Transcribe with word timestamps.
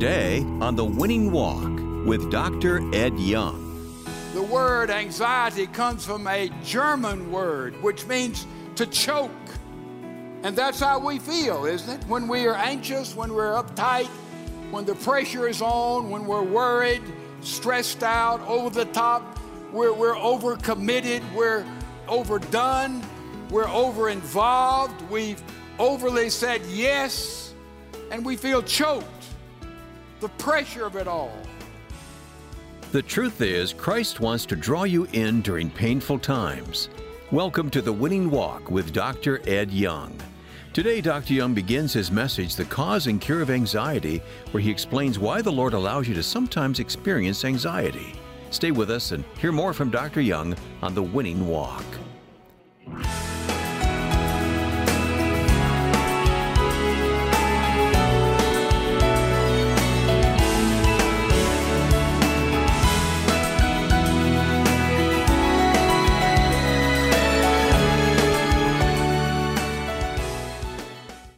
Today 0.00 0.40
on 0.62 0.76
The 0.76 0.84
Winning 0.86 1.30
Walk 1.30 2.06
with 2.06 2.30
Dr. 2.30 2.80
Ed 2.94 3.18
Young. 3.18 4.02
The 4.32 4.40
word 4.40 4.88
anxiety 4.88 5.66
comes 5.66 6.06
from 6.06 6.26
a 6.26 6.48
German 6.64 7.30
word 7.30 7.74
which 7.82 8.06
means 8.06 8.46
to 8.76 8.86
choke. 8.86 9.30
And 10.42 10.56
that's 10.56 10.80
how 10.80 11.00
we 11.00 11.18
feel, 11.18 11.66
isn't 11.66 12.00
it? 12.00 12.08
When 12.08 12.28
we 12.28 12.46
are 12.46 12.54
anxious, 12.54 13.14
when 13.14 13.34
we're 13.34 13.52
uptight, 13.52 14.06
when 14.70 14.86
the 14.86 14.94
pressure 14.94 15.46
is 15.46 15.60
on, 15.60 16.08
when 16.08 16.24
we're 16.24 16.44
worried, 16.44 17.02
stressed 17.42 18.02
out, 18.02 18.40
over 18.48 18.70
the 18.70 18.86
top, 18.86 19.38
we're, 19.70 19.92
we're 19.92 20.14
overcommitted, 20.14 21.20
we're 21.34 21.66
overdone, 22.08 23.04
we're 23.50 23.68
over 23.68 24.08
involved, 24.08 24.98
we've 25.10 25.42
overly 25.78 26.30
said 26.30 26.62
yes, 26.70 27.52
and 28.10 28.24
we 28.24 28.34
feel 28.34 28.62
choked. 28.62 29.19
The 30.20 30.28
pressure 30.28 30.84
of 30.84 30.96
it 30.96 31.08
all. 31.08 31.32
The 32.92 33.00
truth 33.00 33.40
is, 33.40 33.72
Christ 33.72 34.20
wants 34.20 34.44
to 34.46 34.56
draw 34.56 34.84
you 34.84 35.08
in 35.14 35.40
during 35.40 35.70
painful 35.70 36.18
times. 36.18 36.90
Welcome 37.30 37.70
to 37.70 37.80
the 37.80 37.92
Winning 37.92 38.30
Walk 38.30 38.70
with 38.70 38.92
Dr. 38.92 39.40
Ed 39.48 39.70
Young. 39.70 40.14
Today, 40.74 41.00
Dr. 41.00 41.32
Young 41.32 41.54
begins 41.54 41.94
his 41.94 42.10
message, 42.10 42.54
The 42.54 42.66
Cause 42.66 43.06
and 43.06 43.18
Cure 43.18 43.40
of 43.40 43.48
Anxiety, 43.48 44.20
where 44.50 44.62
he 44.62 44.70
explains 44.70 45.18
why 45.18 45.40
the 45.40 45.50
Lord 45.50 45.72
allows 45.72 46.06
you 46.06 46.12
to 46.12 46.22
sometimes 46.22 46.80
experience 46.80 47.46
anxiety. 47.46 48.12
Stay 48.50 48.72
with 48.72 48.90
us 48.90 49.12
and 49.12 49.24
hear 49.38 49.52
more 49.52 49.72
from 49.72 49.90
Dr. 49.90 50.20
Young 50.20 50.54
on 50.82 50.94
The 50.94 51.02
Winning 51.02 51.48
Walk. 51.48 51.84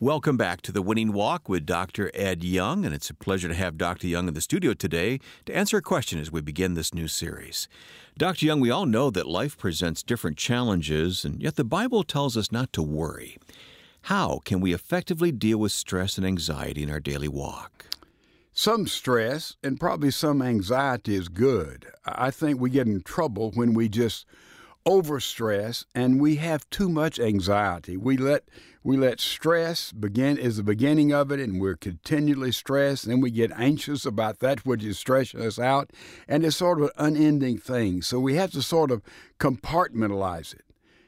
Welcome 0.03 0.36
back 0.36 0.62
to 0.62 0.72
the 0.72 0.83
Winning 0.83 1.12
Walk 1.12 1.48
with 1.48 1.64
Dr. 1.64 2.11
Ed 2.12 2.42
Young, 2.42 2.84
and 2.84 2.92
it's 2.92 3.08
a 3.08 3.14
pleasure 3.14 3.47
to 3.47 3.55
have 3.55 3.78
Dr. 3.78 4.08
Young 4.08 4.27
in 4.27 4.34
the 4.34 4.41
studio 4.41 4.75
today 4.75 5.20
to 5.47 5.55
answer 5.55 5.77
a 5.77 5.81
question 5.81 6.19
as 6.19 6.33
we 6.33 6.41
begin 6.41 6.75
this 6.75 6.92
new 6.92 7.06
series. 7.06 7.69
Dr. 8.19 8.47
Young, 8.47 8.58
we 8.58 8.69
all 8.69 8.84
know 8.84 9.11
that 9.11 9.28
life 9.28 9.56
presents 9.56 10.03
different 10.03 10.36
challenges, 10.36 11.25
and 11.25 11.41
yet 11.41 11.55
the 11.55 11.62
Bible 11.62 12.03
tells 12.03 12.36
us 12.36 12.50
not 12.50 12.73
to 12.73 12.83
worry. 12.83 13.39
How 14.00 14.41
can 14.45 14.58
we 14.58 14.75
effectively 14.75 15.30
deal 15.30 15.58
with 15.58 15.70
stress 15.70 16.19
and 16.19 16.27
anxiety 16.27 16.83
in 16.83 16.91
our 16.91 16.98
daily 16.98 17.28
walk? 17.28 17.86
Some 18.53 18.89
stress 18.89 19.55
and 19.62 19.78
probably 19.78 20.11
some 20.11 20.42
anxiety 20.42 21.14
is 21.14 21.28
good. 21.28 21.86
I 22.05 22.33
think 22.33 22.58
we 22.58 22.70
get 22.70 22.89
in 22.89 23.03
trouble 23.03 23.53
when 23.55 23.73
we 23.73 23.89
just 23.89 24.27
overstress 24.86 25.84
and 25.94 26.20
we 26.20 26.36
have 26.36 26.69
too 26.70 26.88
much 26.88 27.20
anxiety. 27.20 27.97
We 27.97 28.16
let 28.16 28.44
we 28.84 28.97
let 28.97 29.20
stress 29.20 29.92
begin 29.92 30.36
is 30.39 30.56
the 30.56 30.62
beginning 30.62 31.12
of 31.12 31.30
it 31.30 31.39
and 31.39 31.61
we're 31.61 31.77
continually 31.77 32.50
stressed 32.50 33.05
and 33.05 33.12
then 33.12 33.20
we 33.20 33.30
get 33.30 33.52
anxious 33.52 34.05
about 34.05 34.41
that 34.41 34.66
which 34.66 34.83
is 34.83 34.98
stressing 34.98 35.41
us 35.41 35.58
out 35.58 35.91
and 36.27 36.44
it's 36.44 36.56
sort 36.56 36.80
of 36.80 36.91
an 36.97 37.16
unending 37.16 37.58
thing. 37.58 38.02
So 38.02 38.19
we 38.19 38.34
have 38.34 38.50
to 38.52 38.62
sort 38.62 38.91
of 38.91 39.02
compartmentalize 39.39 40.52
it 40.52 40.64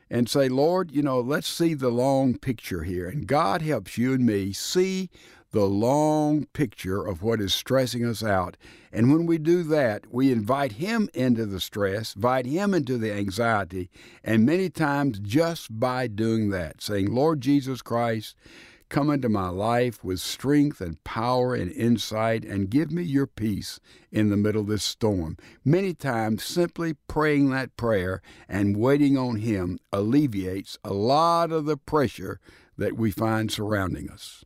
and 0.09 0.29
say, 0.29 0.49
Lord, 0.49 0.93
you 0.93 1.03
know, 1.03 1.21
let's 1.21 1.49
see 1.49 1.75
the 1.75 1.89
long 1.89 2.39
picture 2.39 2.85
here. 2.85 3.09
And 3.09 3.27
God 3.27 3.63
helps 3.63 3.99
you 3.99 4.13
and 4.13 4.25
me 4.25 4.53
see 4.53 5.11
the 5.55 5.67
long 5.67 6.47
picture 6.53 7.07
of 7.07 7.23
what 7.23 7.41
is 7.41 7.55
stressing 7.55 8.05
us 8.05 8.25
out. 8.25 8.57
And 8.93 9.13
when 9.13 9.25
we 9.25 9.39
do 9.39 9.63
that, 9.63 10.13
we 10.13 10.33
invite 10.33 10.73
Him 10.73 11.09
into 11.15 11.47
the 11.47 11.61
stress, 11.61 12.17
invite 12.17 12.45
Him 12.45 12.75
into 12.75 12.99
the 12.99 13.13
anxiety, 13.13 13.89
and 14.25 14.45
many 14.45 14.69
times 14.69 15.21
just 15.21 15.79
by 15.79 16.09
doing 16.09 16.51
that, 16.51 16.83
saying, 16.83 17.15
Lord 17.15 17.41
Jesus 17.41 17.83
Christ, 17.83 18.35
come 18.89 19.09
into 19.11 19.29
my 19.29 19.49
life 19.49 20.03
with 20.03 20.19
strength 20.19 20.81
and 20.81 21.03
power 21.05 21.55
and 21.55 21.71
insight 21.71 22.45
and 22.45 22.69
give 22.69 22.91
me 22.91 23.05
your 23.05 23.29
peace 23.29 23.79
in 24.11 24.31
the 24.31 24.37
middle 24.37 24.63
of 24.63 24.67
this 24.67 24.83
storm. 24.83 25.37
Many 25.65 25.95
times, 25.95 26.43
simply 26.43 26.95
praying 27.07 27.51
that 27.51 27.77
prayer 27.77 28.23
and 28.49 28.77
waiting 28.77 29.17
on 29.17 29.37
Him 29.37 29.79
alleviates 29.93 30.79
a 30.83 30.93
lot 30.93 31.53
of 31.53 31.65
the 31.65 31.77
pressure 31.77 32.41
that 32.77 32.97
we 32.97 33.13
find 33.13 33.53
surrounding 33.53 34.11
us. 34.11 34.45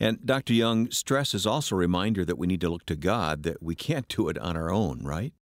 And 0.00 0.24
Dr. 0.24 0.52
Young, 0.52 0.90
stress 0.90 1.34
is 1.34 1.46
also 1.46 1.74
a 1.74 1.78
reminder 1.78 2.24
that 2.24 2.38
we 2.38 2.46
need 2.46 2.60
to 2.62 2.70
look 2.70 2.86
to 2.86 2.96
God, 2.96 3.42
that 3.44 3.62
we 3.62 3.74
can't 3.74 4.08
do 4.08 4.28
it 4.28 4.38
on 4.38 4.56
our 4.56 4.70
own, 4.70 5.00
right? 5.02 5.32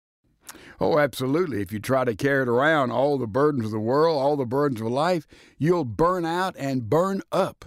Oh, 0.80 0.98
absolutely. 0.98 1.60
If 1.60 1.72
you 1.72 1.78
try 1.78 2.04
to 2.04 2.14
carry 2.14 2.42
it 2.42 2.48
around, 2.48 2.90
all 2.90 3.18
the 3.18 3.26
burdens 3.26 3.66
of 3.66 3.70
the 3.70 3.80
world, 3.80 4.20
all 4.20 4.36
the 4.36 4.46
burdens 4.46 4.80
of 4.80 4.88
life, 4.88 5.26
you'll 5.58 5.84
burn 5.84 6.24
out 6.24 6.56
and 6.58 6.88
burn 6.88 7.22
up. 7.30 7.66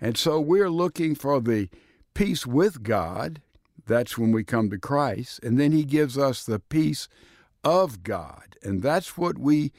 And 0.00 0.16
so 0.16 0.40
we're 0.40 0.70
looking 0.70 1.14
for 1.14 1.40
the 1.40 1.68
peace 2.14 2.46
with 2.46 2.82
God. 2.82 3.40
That's 3.86 4.18
when 4.18 4.32
we 4.32 4.44
come 4.44 4.70
to 4.70 4.78
Christ. 4.78 5.40
And 5.42 5.58
then 5.58 5.72
He 5.72 5.84
gives 5.84 6.18
us 6.18 6.44
the 6.44 6.58
peace 6.60 7.08
of 7.64 8.02
God. 8.02 8.56
And 8.62 8.82
that's 8.82 9.16
what 9.16 9.38
we 9.38 9.72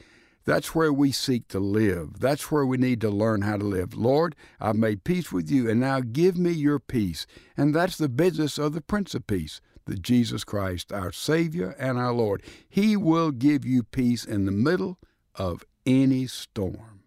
that's 0.44 0.74
where 0.74 0.92
we 0.92 1.10
seek 1.12 1.48
to 1.48 1.58
live. 1.58 2.20
That's 2.20 2.50
where 2.50 2.66
we 2.66 2.76
need 2.76 3.00
to 3.00 3.10
learn 3.10 3.42
how 3.42 3.56
to 3.56 3.64
live. 3.64 3.94
Lord, 3.94 4.36
I've 4.60 4.76
made 4.76 5.04
peace 5.04 5.32
with 5.32 5.50
you, 5.50 5.70
and 5.70 5.80
now 5.80 6.00
give 6.00 6.36
me 6.36 6.50
your 6.50 6.78
peace. 6.78 7.26
And 7.56 7.74
that's 7.74 7.96
the 7.96 8.08
business 8.08 8.58
of 8.58 8.74
the 8.74 8.80
Prince 8.80 9.14
of 9.14 9.26
Peace, 9.26 9.60
the 9.86 9.96
Jesus 9.96 10.44
Christ, 10.44 10.92
our 10.92 11.12
Savior 11.12 11.74
and 11.78 11.98
our 11.98 12.12
Lord. 12.12 12.42
He 12.68 12.96
will 12.96 13.30
give 13.30 13.64
you 13.64 13.82
peace 13.82 14.24
in 14.24 14.44
the 14.44 14.52
middle 14.52 14.98
of 15.34 15.64
any 15.86 16.26
storm. 16.26 17.00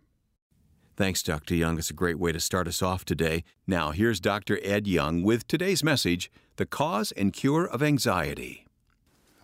Thanks, 0.95 1.21
Dr. 1.21 1.53
Young. 1.53 1.77
It's 1.77 1.91
a 1.91 1.93
great 1.93 2.17
way 2.17 2.31
to 2.31 2.39
start 2.39 2.67
us 2.67 2.81
off 2.81 3.05
today. 3.05 3.43
Now, 3.67 3.91
here's 3.91 4.19
Dr. 4.19 4.59
Ed 4.63 4.87
Young 4.87 5.21
with 5.21 5.47
today's 5.47 5.83
message 5.83 6.31
The 6.55 6.65
Cause 6.65 7.11
and 7.11 7.31
Cure 7.31 7.67
of 7.67 7.83
Anxiety. 7.83 8.65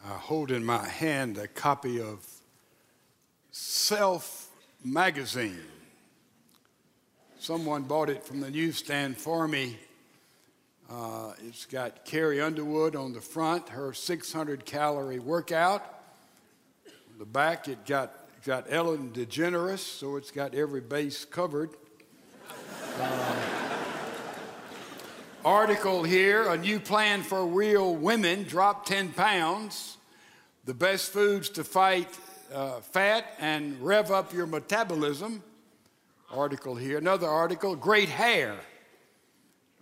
I 0.03 0.15
hold 0.15 0.49
in 0.49 0.65
my 0.65 0.87
hand 0.87 1.37
a 1.37 1.47
copy 1.47 2.01
of 2.01 2.32
Self 3.55 4.49
magazine. 4.83 5.61
Someone 7.37 7.83
bought 7.83 8.09
it 8.09 8.23
from 8.23 8.39
the 8.39 8.49
newsstand 8.49 9.15
for 9.15 9.47
me. 9.47 9.77
Uh, 10.89 11.33
it's 11.47 11.67
got 11.67 12.03
Carrie 12.03 12.41
Underwood 12.41 12.95
on 12.95 13.13
the 13.13 13.21
front, 13.21 13.69
her 13.69 13.93
600 13.93 14.65
calorie 14.65 15.19
workout. 15.19 15.83
On 16.87 17.19
the 17.19 17.25
back, 17.25 17.67
it 17.67 17.85
got, 17.85 18.15
got 18.43 18.65
Ellen 18.69 19.11
DeGeneres, 19.11 19.77
so 19.77 20.15
it's 20.15 20.31
got 20.31 20.55
every 20.55 20.81
base 20.81 21.23
covered. 21.23 21.69
Uh, 22.99 23.35
article 25.45 26.01
here 26.01 26.49
a 26.49 26.57
new 26.57 26.79
plan 26.79 27.21
for 27.21 27.45
real 27.45 27.95
women 27.95 28.45
drop 28.45 28.87
10 28.87 29.09
pounds. 29.09 29.97
The 30.65 30.73
best 30.73 31.11
foods 31.11 31.49
to 31.49 31.63
fight 31.63 32.09
uh, 32.53 32.79
fat 32.81 33.25
and 33.39 33.79
rev 33.81 34.11
up 34.11 34.33
your 34.33 34.45
metabolism. 34.45 35.43
Article 36.31 36.75
here. 36.75 36.97
Another 36.97 37.27
article 37.27 37.75
great 37.75 38.09
hair. 38.09 38.55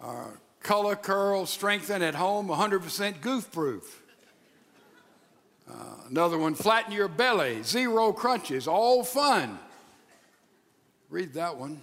Uh, 0.02 0.28
color 0.62 0.96
curl, 0.96 1.46
strengthen 1.46 2.02
at 2.02 2.16
home, 2.16 2.48
100% 2.48 3.22
goof 3.22 3.52
proof. 3.52 4.02
Uh, 5.70 5.74
another 6.10 6.38
one, 6.38 6.56
flatten 6.56 6.92
your 6.92 7.08
belly, 7.08 7.62
zero 7.64 8.12
crunches, 8.12 8.68
all 8.68 9.04
fun. 9.04 9.58
Read 11.10 11.34
that 11.34 11.56
one. 11.56 11.82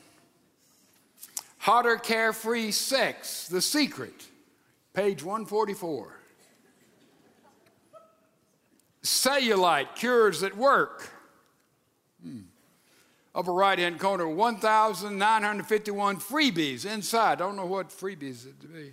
Hotter, 1.58 1.96
carefree 1.96 2.70
sex, 2.70 3.48
the 3.48 3.62
secret, 3.62 4.26
page 4.94 5.22
144. 5.22 6.17
Cellulite 9.08 9.94
cures 9.94 10.40
that 10.40 10.56
work. 10.56 11.08
Hmm. 12.22 12.40
Upper 13.34 13.54
right 13.54 13.78
hand 13.78 13.98
corner, 13.98 14.28
1,951 14.28 16.16
freebies 16.18 16.84
inside. 16.84 17.32
I 17.32 17.34
don't 17.36 17.56
know 17.56 17.64
what 17.64 17.88
freebies 17.88 18.46
it 18.46 18.60
to 18.60 18.66
be. 18.66 18.92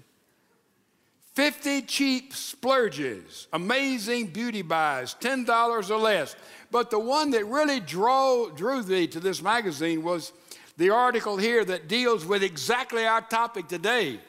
50 1.34 1.82
cheap 1.82 2.34
splurges, 2.34 3.48
amazing 3.52 4.28
beauty 4.28 4.62
buys, 4.62 5.16
$10 5.20 5.90
or 5.90 5.98
less. 5.98 6.38
But 6.72 6.92
the 6.92 7.00
one 7.00 7.32
that 7.32 7.46
really 7.46 7.82
drew, 7.82 8.54
drew 8.56 8.84
thee 8.84 9.08
to 9.08 9.20
this 9.20 9.42
magazine 9.42 10.02
was 10.02 10.32
the 10.78 10.92
article 10.92 11.36
here 11.36 11.66
that 11.66 11.90
deals 11.90 12.26
with 12.26 12.42
exactly 12.42 13.06
our 13.06 13.22
topic 13.22 13.68
today. 13.68 14.22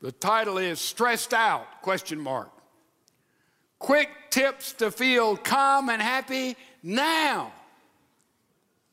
The 0.00 0.12
title 0.12 0.56
is 0.56 0.80
Stressed 0.80 1.34
Out, 1.34 1.82
question 1.82 2.18
mark. 2.18 2.50
Quick 3.80 4.10
tips 4.30 4.74
to 4.74 4.92
feel 4.92 5.36
calm 5.36 5.88
and 5.88 6.00
happy 6.00 6.54
now. 6.82 7.50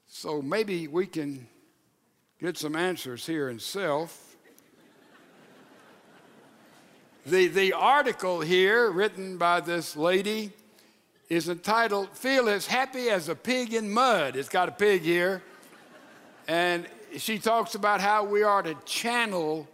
So 0.07 0.41
maybe 0.41 0.87
we 0.87 1.05
can 1.05 1.45
get 2.41 2.57
some 2.57 2.75
answers 2.75 3.27
here 3.27 3.49
in 3.49 3.59
self. 3.59 4.35
The, 7.25 7.47
the 7.47 7.73
article 7.73 8.39
here, 8.39 8.89
written 8.89 9.37
by 9.37 9.59
this 9.59 9.97
lady, 9.97 10.53
is 11.29 11.49
entitled 11.49 12.17
Feel 12.17 12.47
as 12.47 12.65
Happy 12.65 13.09
as 13.09 13.27
a 13.27 13.35
Pig 13.35 13.73
in 13.73 13.91
Mud. 13.91 14.37
It's 14.37 14.47
got 14.47 14.69
a 14.69 14.71
pig 14.71 15.01
here. 15.01 15.43
And 16.47 16.87
she 17.17 17.39
talks 17.39 17.75
about 17.75 17.99
how 17.99 18.23
we 18.23 18.43
are 18.43 18.63
to 18.63 18.75
channel 18.85 19.67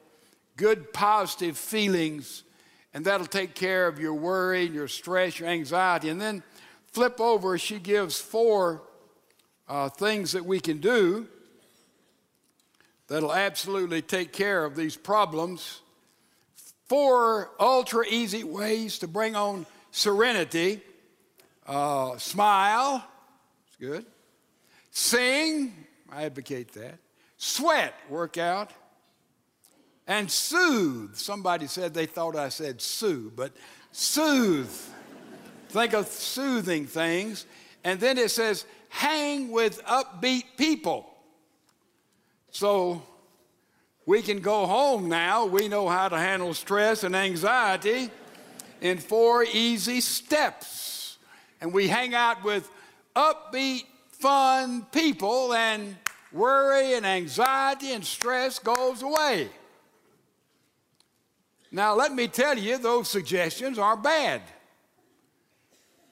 good, 0.57 0.91
positive 0.91 1.55
feelings, 1.55 2.43
and 2.93 3.05
that'll 3.05 3.25
take 3.25 3.55
care 3.55 3.87
of 3.87 3.99
your 3.99 4.13
worry, 4.13 4.63
your 4.63 4.87
stress, 4.87 5.39
your 5.39 5.49
anxiety. 5.49 6.09
And 6.09 6.21
then 6.21 6.43
flip 6.87 7.19
over, 7.19 7.57
she 7.57 7.79
gives 7.79 8.19
four 8.19 8.81
uh, 9.67 9.89
things 9.89 10.33
that 10.33 10.45
we 10.45 10.59
can 10.59 10.79
do 10.79 11.27
that'll 13.07 13.33
absolutely 13.33 14.01
take 14.01 14.31
care 14.31 14.63
of 14.63 14.75
these 14.75 14.95
problems. 14.95 15.81
Four 16.87 17.51
ultra 17.59 18.05
easy 18.07 18.43
ways 18.43 18.99
to 18.99 19.07
bring 19.07 19.35
on 19.35 19.65
serenity 19.91 20.81
uh, 21.65 22.17
smile, 22.17 23.03
it's 23.67 23.75
good. 23.77 24.05
Sing, 24.91 25.73
I 26.11 26.25
advocate 26.25 26.73
that. 26.73 26.99
Sweat, 27.37 27.93
work 28.09 28.37
out. 28.37 28.71
And 30.07 30.29
soothe. 30.29 31.15
Somebody 31.15 31.67
said 31.67 31.93
they 31.93 32.05
thought 32.05 32.35
I 32.35 32.49
said 32.49 32.81
sue, 32.81 33.31
but 33.35 33.53
soothe. 33.91 34.69
Think 35.69 35.93
of 35.93 36.07
soothing 36.07 36.85
things. 36.85 37.45
And 37.83 37.99
then 37.99 38.17
it 38.17 38.31
says, 38.31 38.65
hang 38.89 39.51
with 39.51 39.83
upbeat 39.85 40.43
people. 40.57 41.09
So 42.51 43.01
we 44.05 44.21
can 44.21 44.39
go 44.39 44.65
home 44.65 45.09
now. 45.09 45.45
We 45.45 45.67
know 45.67 45.87
how 45.87 46.09
to 46.09 46.17
handle 46.17 46.53
stress 46.53 47.03
and 47.03 47.15
anxiety 47.15 48.09
in 48.81 48.97
four 48.97 49.43
easy 49.43 50.01
steps. 50.01 51.17
And 51.61 51.73
we 51.73 51.87
hang 51.87 52.13
out 52.13 52.43
with 52.43 52.69
upbeat, 53.15 53.85
fun 54.11 54.85
people, 54.91 55.53
and 55.53 55.95
worry 56.31 56.93
and 56.93 57.05
anxiety 57.05 57.93
and 57.93 58.05
stress 58.05 58.59
goes 58.59 59.01
away. 59.01 59.49
Now, 61.75 61.95
let 61.95 62.13
me 62.13 62.27
tell 62.27 62.55
you, 62.55 62.77
those 62.77 63.09
suggestions 63.09 63.79
are 63.79 63.97
bad. 63.97 64.43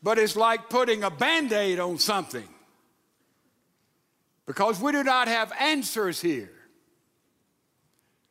But 0.01 0.17
it's 0.17 0.35
like 0.35 0.69
putting 0.69 1.03
a 1.03 1.11
band 1.11 1.53
aid 1.53 1.79
on 1.79 1.99
something 1.99 2.47
because 4.47 4.81
we 4.81 4.91
do 4.91 5.03
not 5.03 5.27
have 5.27 5.53
answers 5.59 6.19
here 6.19 6.51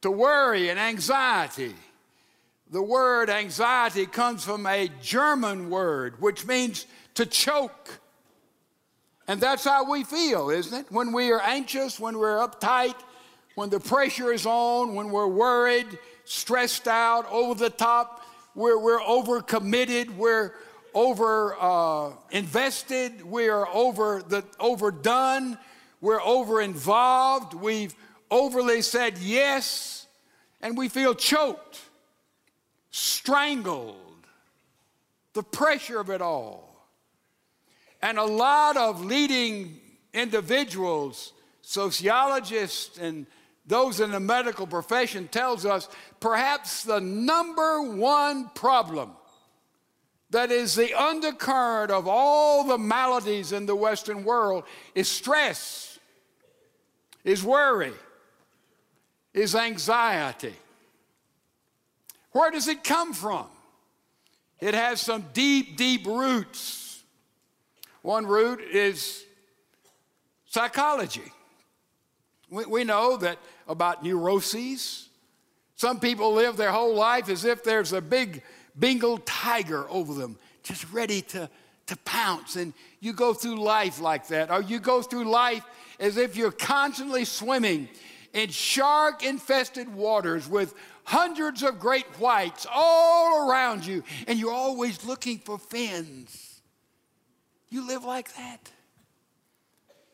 to 0.02 0.10
worry 0.10 0.70
and 0.70 0.80
anxiety. 0.80 1.76
The 2.72 2.82
word 2.82 3.30
anxiety 3.30 4.06
comes 4.06 4.42
from 4.42 4.66
a 4.66 4.90
German 5.00 5.70
word 5.70 6.20
which 6.20 6.44
means 6.44 6.84
to 7.14 7.26
choke. 7.26 8.00
And 9.28 9.40
that's 9.40 9.62
how 9.62 9.88
we 9.88 10.02
feel, 10.02 10.50
isn't 10.50 10.76
it? 10.76 10.90
When 10.90 11.12
we 11.12 11.30
are 11.30 11.40
anxious, 11.40 12.00
when 12.00 12.18
we're 12.18 12.38
uptight, 12.38 12.96
when 13.54 13.70
the 13.70 13.78
pressure 13.78 14.32
is 14.32 14.46
on, 14.46 14.96
when 14.96 15.10
we're 15.10 15.28
worried, 15.28 15.86
stressed 16.30 16.86
out, 16.86 17.26
over 17.28 17.58
the 17.58 17.70
top, 17.70 18.24
we're, 18.54 18.78
we're 18.78 19.00
overcommitted, 19.00 20.14
we're 20.16 20.54
over 20.94 21.56
uh, 21.60 22.12
invested, 22.30 23.24
we 23.24 23.48
are 23.48 23.66
over 23.66 24.22
the 24.22 24.44
overdone, 24.60 25.58
we're 26.00 26.22
over 26.22 26.60
involved, 26.60 27.52
we've 27.52 27.96
overly 28.30 28.80
said 28.80 29.18
yes, 29.18 30.06
and 30.62 30.78
we 30.78 30.88
feel 30.88 31.16
choked, 31.16 31.80
strangled, 32.92 33.96
the 35.32 35.42
pressure 35.42 35.98
of 35.98 36.10
it 36.10 36.22
all. 36.22 36.86
And 38.02 38.18
a 38.18 38.24
lot 38.24 38.76
of 38.76 39.04
leading 39.04 39.80
individuals, 40.14 41.32
sociologists, 41.62 42.98
and 42.98 43.26
those 43.66 44.00
in 44.00 44.10
the 44.10 44.20
medical 44.20 44.66
profession 44.66 45.28
tells 45.28 45.64
us 45.64 45.88
perhaps 46.18 46.82
the 46.82 47.00
number 47.00 47.82
one 47.82 48.48
problem 48.54 49.12
that 50.30 50.50
is 50.52 50.74
the 50.74 50.94
undercurrent 50.94 51.90
of 51.90 52.06
all 52.06 52.64
the 52.64 52.78
maladies 52.78 53.52
in 53.52 53.66
the 53.66 53.74
Western 53.74 54.24
world 54.24 54.64
is 54.94 55.08
stress, 55.08 55.98
is 57.24 57.42
worry, 57.42 57.92
is 59.34 59.54
anxiety. 59.54 60.54
Where 62.32 62.50
does 62.50 62.68
it 62.68 62.84
come 62.84 63.12
from? 63.12 63.46
It 64.60 64.74
has 64.74 65.00
some 65.00 65.24
deep, 65.32 65.76
deep 65.76 66.06
roots. 66.06 67.02
One 68.02 68.26
root 68.26 68.60
is 68.60 69.24
psychology. 70.46 71.32
We, 72.50 72.66
we 72.66 72.84
know 72.84 73.16
that 73.18 73.38
about 73.68 74.02
neuroses. 74.02 75.08
Some 75.76 76.00
people 76.00 76.34
live 76.34 76.56
their 76.56 76.72
whole 76.72 76.94
life 76.94 77.28
as 77.28 77.44
if 77.44 77.64
there's 77.64 77.92
a 77.92 78.00
big 78.00 78.42
Bengal 78.76 79.18
tiger 79.18 79.88
over 79.90 80.14
them, 80.14 80.36
just 80.62 80.90
ready 80.92 81.22
to, 81.22 81.48
to 81.86 81.96
pounce. 81.98 82.56
And 82.56 82.72
you 83.00 83.12
go 83.12 83.32
through 83.32 83.56
life 83.56 84.00
like 84.00 84.28
that, 84.28 84.50
or 84.50 84.62
you 84.62 84.78
go 84.78 85.02
through 85.02 85.24
life 85.24 85.64
as 85.98 86.16
if 86.16 86.36
you're 86.36 86.52
constantly 86.52 87.24
swimming 87.24 87.88
in 88.32 88.50
shark 88.50 89.24
infested 89.24 89.92
waters 89.92 90.48
with 90.48 90.74
hundreds 91.04 91.62
of 91.62 91.80
great 91.80 92.06
whites 92.18 92.66
all 92.72 93.48
around 93.48 93.84
you, 93.84 94.04
and 94.26 94.38
you're 94.38 94.52
always 94.52 95.04
looking 95.04 95.38
for 95.38 95.58
fins. 95.58 96.60
You 97.68 97.86
live 97.86 98.04
like 98.04 98.34
that 98.36 98.70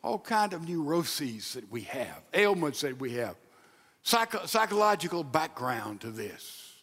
all 0.06 0.20
kind 0.20 0.53
of 0.53 0.69
neuroses 0.69 1.55
that 1.55 1.69
we 1.70 1.81
have, 1.81 2.23
ailments 2.32 2.82
that 2.82 2.99
we 3.00 3.14
have, 3.14 3.35
Psycho- 4.05 4.47
psychological 4.47 5.25
background 5.25 6.00
to 6.00 6.12
this. 6.12 6.75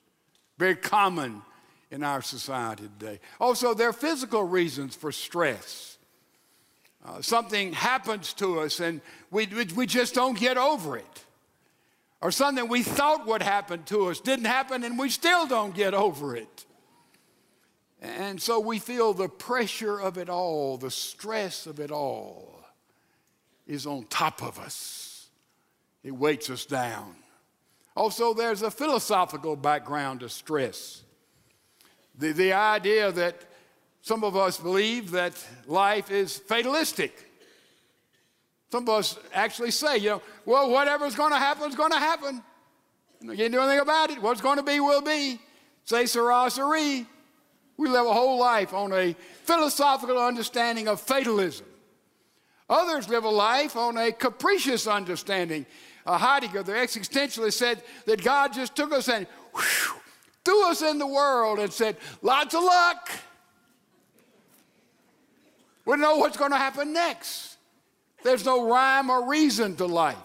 Very 0.58 0.75
common 0.75 1.42
in 1.90 2.04
our 2.04 2.22
society 2.22 2.90
today. 3.00 3.22
Also, 3.40 3.74
there 3.74 3.88
are 3.88 3.94
physical 3.94 4.44
reasons 4.44 4.94
for 4.94 5.14
stress. 5.14 5.98
Uh, 7.06 7.22
something 7.22 7.72
happens 7.72 8.34
to 8.34 8.60
us 8.60 8.81
and 8.81 9.00
we, 9.31 9.48
we 9.74 9.86
just 9.86 10.14
don't 10.14 10.38
get 10.38 10.58
over 10.58 10.98
it. 10.98 11.26
Or 12.19 12.30
something 12.30 12.68
we 12.68 12.84
thought 12.84 13.26
would 13.26 13.42
happen 13.42 13.84
to 13.84 14.10
us 14.10 14.19
didn't 14.19 14.45
happen 14.45 14.83
and 14.83 15.00
we 15.00 15.07
still 15.07 15.47
don't 15.47 15.74
get 15.74 15.94
over 15.94 16.36
it. 16.36 16.66
And 18.02 18.42
so 18.42 18.59
we 18.59 18.80
feel 18.80 19.14
the 19.14 19.30
pressure 19.30 19.97
of 19.97 20.18
it 20.18 20.28
all, 20.28 20.76
the 20.76 20.92
stress 20.92 21.68
of 21.68 21.80
it 21.80 21.90
all 21.90 22.54
is 23.68 23.86
on 23.86 24.06
top 24.10 24.44
of 24.44 24.60
us, 24.60 25.28
it 26.04 26.12
weights 26.12 26.50
us 26.50 26.66
down. 26.66 27.16
Also, 27.96 28.34
there's 28.34 28.62
a 28.62 28.72
philosophical 28.72 29.56
background 29.56 30.22
to 30.22 30.30
stress. 30.30 31.04
The, 32.18 32.32
the 32.32 32.54
idea 32.54 33.12
that 33.12 33.36
some 34.02 34.24
of 34.24 34.36
us 34.36 34.58
believe 34.58 35.12
that 35.12 35.34
life 35.68 36.12
is 36.12 36.38
fatalistic. 36.38 37.30
Some 38.72 38.84
of 38.84 38.90
us 38.90 39.20
actually 39.34 39.72
say, 39.72 39.98
you 39.98 40.10
know, 40.10 40.22
well, 40.46 40.70
whatever's 40.70 41.16
going 41.16 41.32
to 41.32 41.38
happen 41.38 41.70
is 41.70 41.76
going 41.76 41.92
to 41.92 42.00
happen. 42.00 42.44
You 43.22 43.36
can't 43.36 43.54
do 43.54 43.60
anything 43.62 43.80
about 43.80 44.10
it. 44.10 44.22
What's 44.22 44.42
going 44.42 44.58
to 44.58 44.64
be 44.64 44.80
will 44.80 45.02
be. 45.02 45.40
Say 45.86 46.06
sera 46.06 46.50
seri. 46.50 47.06
We 47.78 47.88
live 47.88 48.06
a 48.06 48.14
whole 48.14 48.40
life 48.40 48.74
on 48.74 48.92
a 48.92 49.16
philosophical 49.44 50.18
understanding 50.18 50.88
of 50.88 51.00
fatalism. 51.00 51.66
Others 52.70 53.10
live 53.10 53.24
a 53.24 53.30
life 53.30 53.76
on 53.76 53.98
a 53.98 54.12
capricious 54.12 54.88
understanding. 54.88 55.66
Uh, 56.06 56.18
Heidegger, 56.18 56.64
the 56.64 56.74
existentialist, 56.74 57.54
said 57.54 57.82
that 58.06 58.24
God 58.24 58.54
just 58.54 58.76
took 58.76 58.92
us 58.92 59.10
and 59.10 59.28
whew, 59.54 59.96
threw 60.44 60.70
us 60.70 60.82
in 60.82 60.98
the 60.98 61.08
world 61.08 61.60
and 61.60 61.72
said, 61.72 61.98
lots 62.22 62.54
of 62.56 62.64
luck. 62.64 63.10
We 65.86 65.94
don't 65.94 66.02
know 66.02 66.18
what's 66.18 66.38
going 66.38 66.52
to 66.52 66.58
happen 66.58 66.94
next. 66.94 67.58
There's 68.24 68.46
no 68.46 68.70
rhyme 68.70 69.10
or 69.10 69.28
reason 69.30 69.76
to 69.78 69.86
life. 69.86 70.18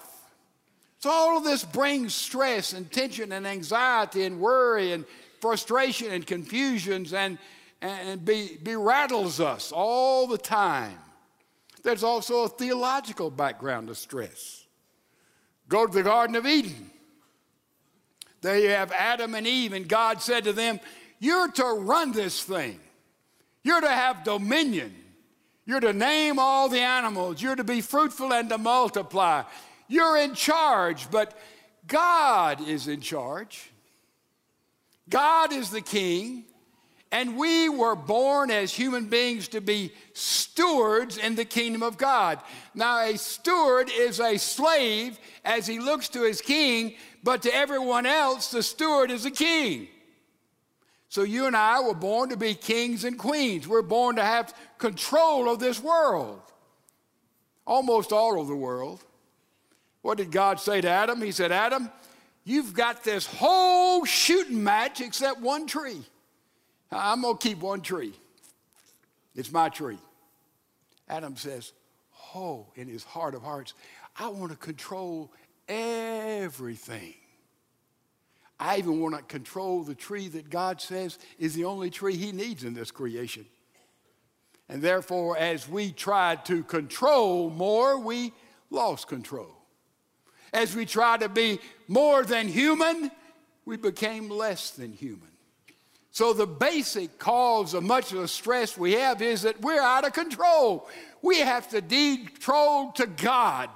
So 1.00 1.10
all 1.10 1.36
of 1.36 1.44
this 1.44 1.64
brings 1.64 2.14
stress 2.14 2.72
and 2.72 2.90
tension 2.90 3.32
and 3.32 3.46
anxiety 3.46 4.24
and 4.24 4.40
worry 4.40 4.92
and 4.92 5.04
frustration 5.40 6.10
and 6.10 6.26
confusions 6.26 7.12
and, 7.12 7.38
and 7.80 8.24
be, 8.24 8.58
be 8.62 8.74
rattles 8.74 9.40
us 9.40 9.70
all 9.72 10.26
the 10.26 10.38
time. 10.38 10.98
There's 11.78 12.04
also 12.04 12.44
a 12.44 12.48
theological 12.48 13.30
background 13.30 13.88
to 13.88 13.94
stress. 13.94 14.66
Go 15.68 15.86
to 15.86 15.92
the 15.92 16.02
Garden 16.02 16.36
of 16.36 16.46
Eden. 16.46 16.90
There 18.40 18.58
you 18.58 18.70
have 18.70 18.92
Adam 18.92 19.34
and 19.34 19.46
Eve, 19.46 19.72
and 19.72 19.88
God 19.88 20.22
said 20.22 20.44
to 20.44 20.52
them, 20.52 20.80
You're 21.18 21.48
to 21.52 21.64
run 21.64 22.12
this 22.12 22.42
thing, 22.42 22.78
you're 23.62 23.80
to 23.80 23.88
have 23.88 24.24
dominion, 24.24 24.94
you're 25.66 25.80
to 25.80 25.92
name 25.92 26.38
all 26.38 26.68
the 26.68 26.80
animals, 26.80 27.42
you're 27.42 27.56
to 27.56 27.64
be 27.64 27.80
fruitful 27.80 28.32
and 28.32 28.48
to 28.48 28.58
multiply. 28.58 29.42
You're 29.88 30.18
in 30.18 30.34
charge, 30.34 31.10
but 31.10 31.36
God 31.86 32.66
is 32.66 32.88
in 32.88 33.00
charge. 33.00 33.70
God 35.08 35.52
is 35.52 35.70
the 35.70 35.80
king, 35.80 36.44
and 37.10 37.36
we 37.36 37.68
were 37.68 37.96
born 37.96 38.50
as 38.50 38.72
human 38.72 39.06
beings 39.06 39.48
to 39.48 39.60
be 39.60 39.92
stewards 40.12 41.16
in 41.16 41.36
the 41.36 41.44
kingdom 41.44 41.82
of 41.82 41.96
God. 41.96 42.38
Now, 42.74 42.98
a 43.00 43.16
steward 43.16 43.90
is 43.90 44.20
a 44.20 44.36
slave 44.36 45.18
as 45.44 45.66
he 45.66 45.78
looks 45.78 46.08
to 46.10 46.22
his 46.22 46.40
king, 46.40 46.94
but 47.22 47.42
to 47.42 47.54
everyone 47.54 48.04
else, 48.04 48.50
the 48.50 48.62
steward 48.62 49.10
is 49.10 49.24
a 49.24 49.30
king. 49.30 49.88
So 51.08 51.22
you 51.22 51.46
and 51.46 51.56
I 51.56 51.80
were 51.80 51.94
born 51.94 52.28
to 52.28 52.36
be 52.36 52.54
kings 52.54 53.04
and 53.04 53.18
queens. 53.18 53.66
We're 53.66 53.80
born 53.80 54.16
to 54.16 54.22
have 54.22 54.54
control 54.76 55.50
of 55.50 55.58
this 55.58 55.82
world, 55.82 56.42
almost 57.66 58.12
all 58.12 58.38
of 58.38 58.48
the 58.48 58.56
world. 58.56 59.02
What 60.02 60.18
did 60.18 60.30
God 60.30 60.60
say 60.60 60.82
to 60.82 60.88
Adam? 60.88 61.22
He 61.22 61.32
said, 61.32 61.52
Adam, 61.52 61.90
you've 62.44 62.74
got 62.74 63.02
this 63.02 63.24
whole 63.24 64.04
shooting 64.04 64.62
match 64.62 65.00
except 65.00 65.40
one 65.40 65.66
tree. 65.66 66.02
I'm 66.90 67.22
going 67.22 67.36
to 67.36 67.48
keep 67.48 67.58
one 67.58 67.80
tree. 67.80 68.14
It's 69.34 69.52
my 69.52 69.68
tree. 69.68 69.98
Adam 71.08 71.36
says, 71.36 71.72
Oh, 72.34 72.66
in 72.74 72.88
his 72.88 73.04
heart 73.04 73.34
of 73.34 73.42
hearts, 73.42 73.74
I 74.16 74.28
want 74.28 74.50
to 74.50 74.58
control 74.58 75.32
everything. 75.68 77.14
I 78.60 78.78
even 78.78 79.00
want 79.00 79.16
to 79.16 79.22
control 79.22 79.82
the 79.82 79.94
tree 79.94 80.28
that 80.28 80.50
God 80.50 80.80
says 80.80 81.18
is 81.38 81.54
the 81.54 81.64
only 81.64 81.90
tree 81.90 82.16
he 82.16 82.32
needs 82.32 82.64
in 82.64 82.74
this 82.74 82.90
creation. 82.90 83.46
And 84.68 84.82
therefore, 84.82 85.38
as 85.38 85.68
we 85.68 85.92
tried 85.92 86.44
to 86.46 86.62
control 86.64 87.50
more, 87.50 87.98
we 87.98 88.32
lost 88.70 89.06
control. 89.06 89.54
As 90.52 90.74
we 90.74 90.84
tried 90.84 91.20
to 91.20 91.28
be 91.28 91.60
more 91.86 92.24
than 92.24 92.48
human, 92.48 93.10
we 93.64 93.76
became 93.76 94.28
less 94.28 94.70
than 94.70 94.92
human. 94.92 95.28
So, 96.10 96.32
the 96.32 96.46
basic 96.46 97.18
cause 97.18 97.74
of 97.74 97.84
much 97.84 98.12
of 98.12 98.20
the 98.20 98.28
stress 98.28 98.78
we 98.78 98.92
have 98.92 99.20
is 99.20 99.42
that 99.42 99.60
we're 99.60 99.80
out 99.80 100.06
of 100.06 100.14
control. 100.14 100.88
We 101.22 101.40
have 101.40 101.68
to 101.70 101.80
deed 101.80 102.34
control 102.34 102.92
to 102.92 103.06
God, 103.06 103.68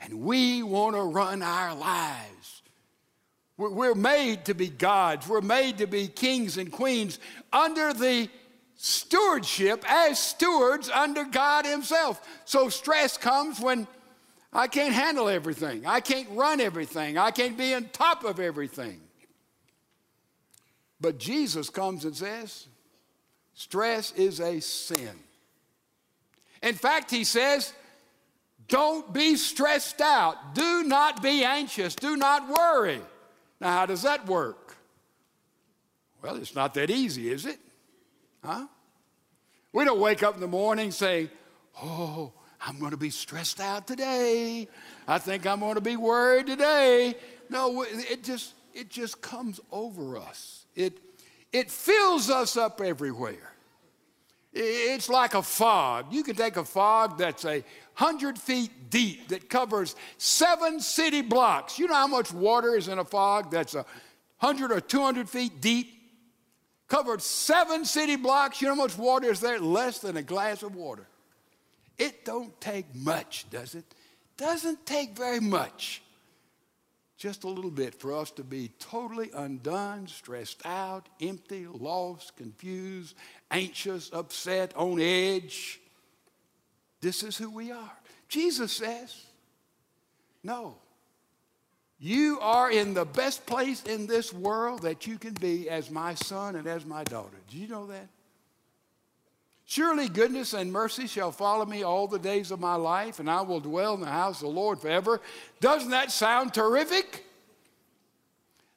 and 0.00 0.22
we 0.22 0.62
want 0.62 0.96
to 0.96 1.02
run 1.02 1.42
our 1.42 1.74
lives. 1.74 2.62
We're 3.58 3.94
made 3.94 4.46
to 4.46 4.54
be 4.54 4.68
gods, 4.68 5.28
we're 5.28 5.40
made 5.40 5.78
to 5.78 5.86
be 5.86 6.08
kings 6.08 6.58
and 6.58 6.70
queens 6.70 7.18
under 7.52 7.92
the 7.92 8.28
stewardship 8.74 9.82
as 9.86 10.18
stewards 10.18 10.90
under 10.90 11.24
God 11.24 11.64
Himself. 11.64 12.26
So, 12.46 12.68
stress 12.68 13.16
comes 13.16 13.60
when 13.60 13.86
I 14.52 14.66
can't 14.66 14.94
handle 14.94 15.28
everything, 15.28 15.86
I 15.86 16.00
can't 16.00 16.28
run 16.30 16.60
everything, 16.60 17.18
I 17.18 17.30
can't 17.30 17.56
be 17.56 17.74
on 17.74 17.90
top 17.92 18.24
of 18.24 18.40
everything. 18.40 19.00
But 21.00 21.18
Jesus 21.18 21.68
comes 21.70 22.04
and 22.04 22.16
says, 22.16 22.66
stress 23.54 24.12
is 24.12 24.40
a 24.40 24.60
sin. 24.60 25.18
In 26.62 26.74
fact, 26.74 27.10
he 27.10 27.24
says, 27.24 27.72
don't 28.68 29.12
be 29.12 29.36
stressed 29.36 30.00
out. 30.00 30.54
Do 30.54 30.82
not 30.84 31.22
be 31.22 31.44
anxious. 31.44 31.94
Do 31.94 32.16
not 32.16 32.48
worry. 32.48 33.00
Now, 33.60 33.72
how 33.72 33.86
does 33.86 34.02
that 34.02 34.26
work? 34.26 34.76
Well, 36.22 36.36
it's 36.36 36.54
not 36.54 36.74
that 36.74 36.90
easy, 36.90 37.30
is 37.30 37.46
it? 37.46 37.58
Huh? 38.42 38.66
We 39.72 39.84
don't 39.84 40.00
wake 40.00 40.22
up 40.22 40.34
in 40.34 40.40
the 40.40 40.48
morning 40.48 40.90
saying, 40.90 41.30
Oh, 41.82 42.32
I'm 42.60 42.78
going 42.78 42.92
to 42.92 42.96
be 42.96 43.10
stressed 43.10 43.60
out 43.60 43.86
today. 43.86 44.66
I 45.06 45.18
think 45.18 45.46
I'm 45.46 45.60
going 45.60 45.74
to 45.74 45.80
be 45.80 45.96
worried 45.96 46.46
today. 46.46 47.14
No, 47.50 47.82
it 47.82 48.24
just, 48.24 48.54
it 48.74 48.88
just 48.88 49.20
comes 49.20 49.60
over 49.70 50.16
us. 50.16 50.65
It, 50.76 50.98
it 51.52 51.70
fills 51.70 52.30
us 52.30 52.56
up 52.56 52.80
everywhere. 52.80 53.52
It's 54.52 55.08
like 55.08 55.34
a 55.34 55.42
fog. 55.42 56.12
You 56.12 56.22
can 56.22 56.36
take 56.36 56.56
a 56.56 56.64
fog 56.64 57.18
that's 57.18 57.44
a 57.44 57.62
hundred 57.94 58.38
feet 58.38 58.70
deep 58.88 59.28
that 59.28 59.50
covers 59.50 59.96
seven 60.16 60.80
city 60.80 61.20
blocks. 61.20 61.78
You 61.78 61.88
know 61.88 61.94
how 61.94 62.06
much 62.06 62.32
water 62.32 62.74
is 62.74 62.88
in 62.88 62.98
a 62.98 63.04
fog 63.04 63.50
that's 63.50 63.74
a 63.74 63.84
hundred 64.38 64.72
or 64.72 64.80
two 64.80 65.02
hundred 65.02 65.28
feet 65.28 65.60
deep? 65.60 65.92
Covered 66.88 67.20
seven 67.20 67.84
city 67.84 68.16
blocks. 68.16 68.62
You 68.62 68.68
know 68.68 68.76
how 68.76 68.82
much 68.82 68.96
water 68.96 69.30
is 69.30 69.40
there? 69.40 69.58
Less 69.58 69.98
than 69.98 70.16
a 70.16 70.22
glass 70.22 70.62
of 70.62 70.74
water. 70.74 71.06
It 71.98 72.24
don't 72.24 72.58
take 72.60 72.94
much, 72.94 73.46
does 73.50 73.74
it? 73.74 73.84
Doesn't 74.36 74.86
take 74.86 75.16
very 75.16 75.40
much 75.40 76.02
just 77.16 77.44
a 77.44 77.48
little 77.48 77.70
bit 77.70 77.94
for 77.94 78.14
us 78.14 78.30
to 78.32 78.44
be 78.44 78.70
totally 78.78 79.30
undone, 79.34 80.06
stressed 80.06 80.64
out, 80.66 81.08
empty, 81.20 81.66
lost, 81.66 82.36
confused, 82.36 83.16
anxious, 83.50 84.10
upset, 84.12 84.76
on 84.76 85.00
edge. 85.00 85.80
This 87.00 87.22
is 87.22 87.36
who 87.36 87.50
we 87.50 87.72
are. 87.72 87.92
Jesus 88.28 88.72
says, 88.72 89.24
No. 90.42 90.76
You 91.98 92.38
are 92.42 92.70
in 92.70 92.92
the 92.92 93.06
best 93.06 93.46
place 93.46 93.82
in 93.84 94.06
this 94.06 94.30
world 94.30 94.82
that 94.82 95.06
you 95.06 95.18
can 95.18 95.32
be 95.32 95.70
as 95.70 95.90
my 95.90 96.12
son 96.12 96.56
and 96.56 96.66
as 96.66 96.84
my 96.84 97.04
daughter. 97.04 97.38
Do 97.50 97.56
you 97.56 97.68
know 97.68 97.86
that? 97.86 98.08
Surely 99.68 100.08
goodness 100.08 100.54
and 100.54 100.72
mercy 100.72 101.08
shall 101.08 101.32
follow 101.32 101.66
me 101.66 101.82
all 101.82 102.06
the 102.06 102.20
days 102.20 102.52
of 102.52 102.60
my 102.60 102.76
life, 102.76 103.18
and 103.18 103.28
I 103.28 103.40
will 103.40 103.58
dwell 103.58 103.94
in 103.94 104.00
the 104.00 104.06
house 104.06 104.40
of 104.40 104.46
the 104.48 104.54
Lord 104.54 104.80
forever. 104.80 105.20
Doesn't 105.60 105.90
that 105.90 106.12
sound 106.12 106.54
terrific? 106.54 107.24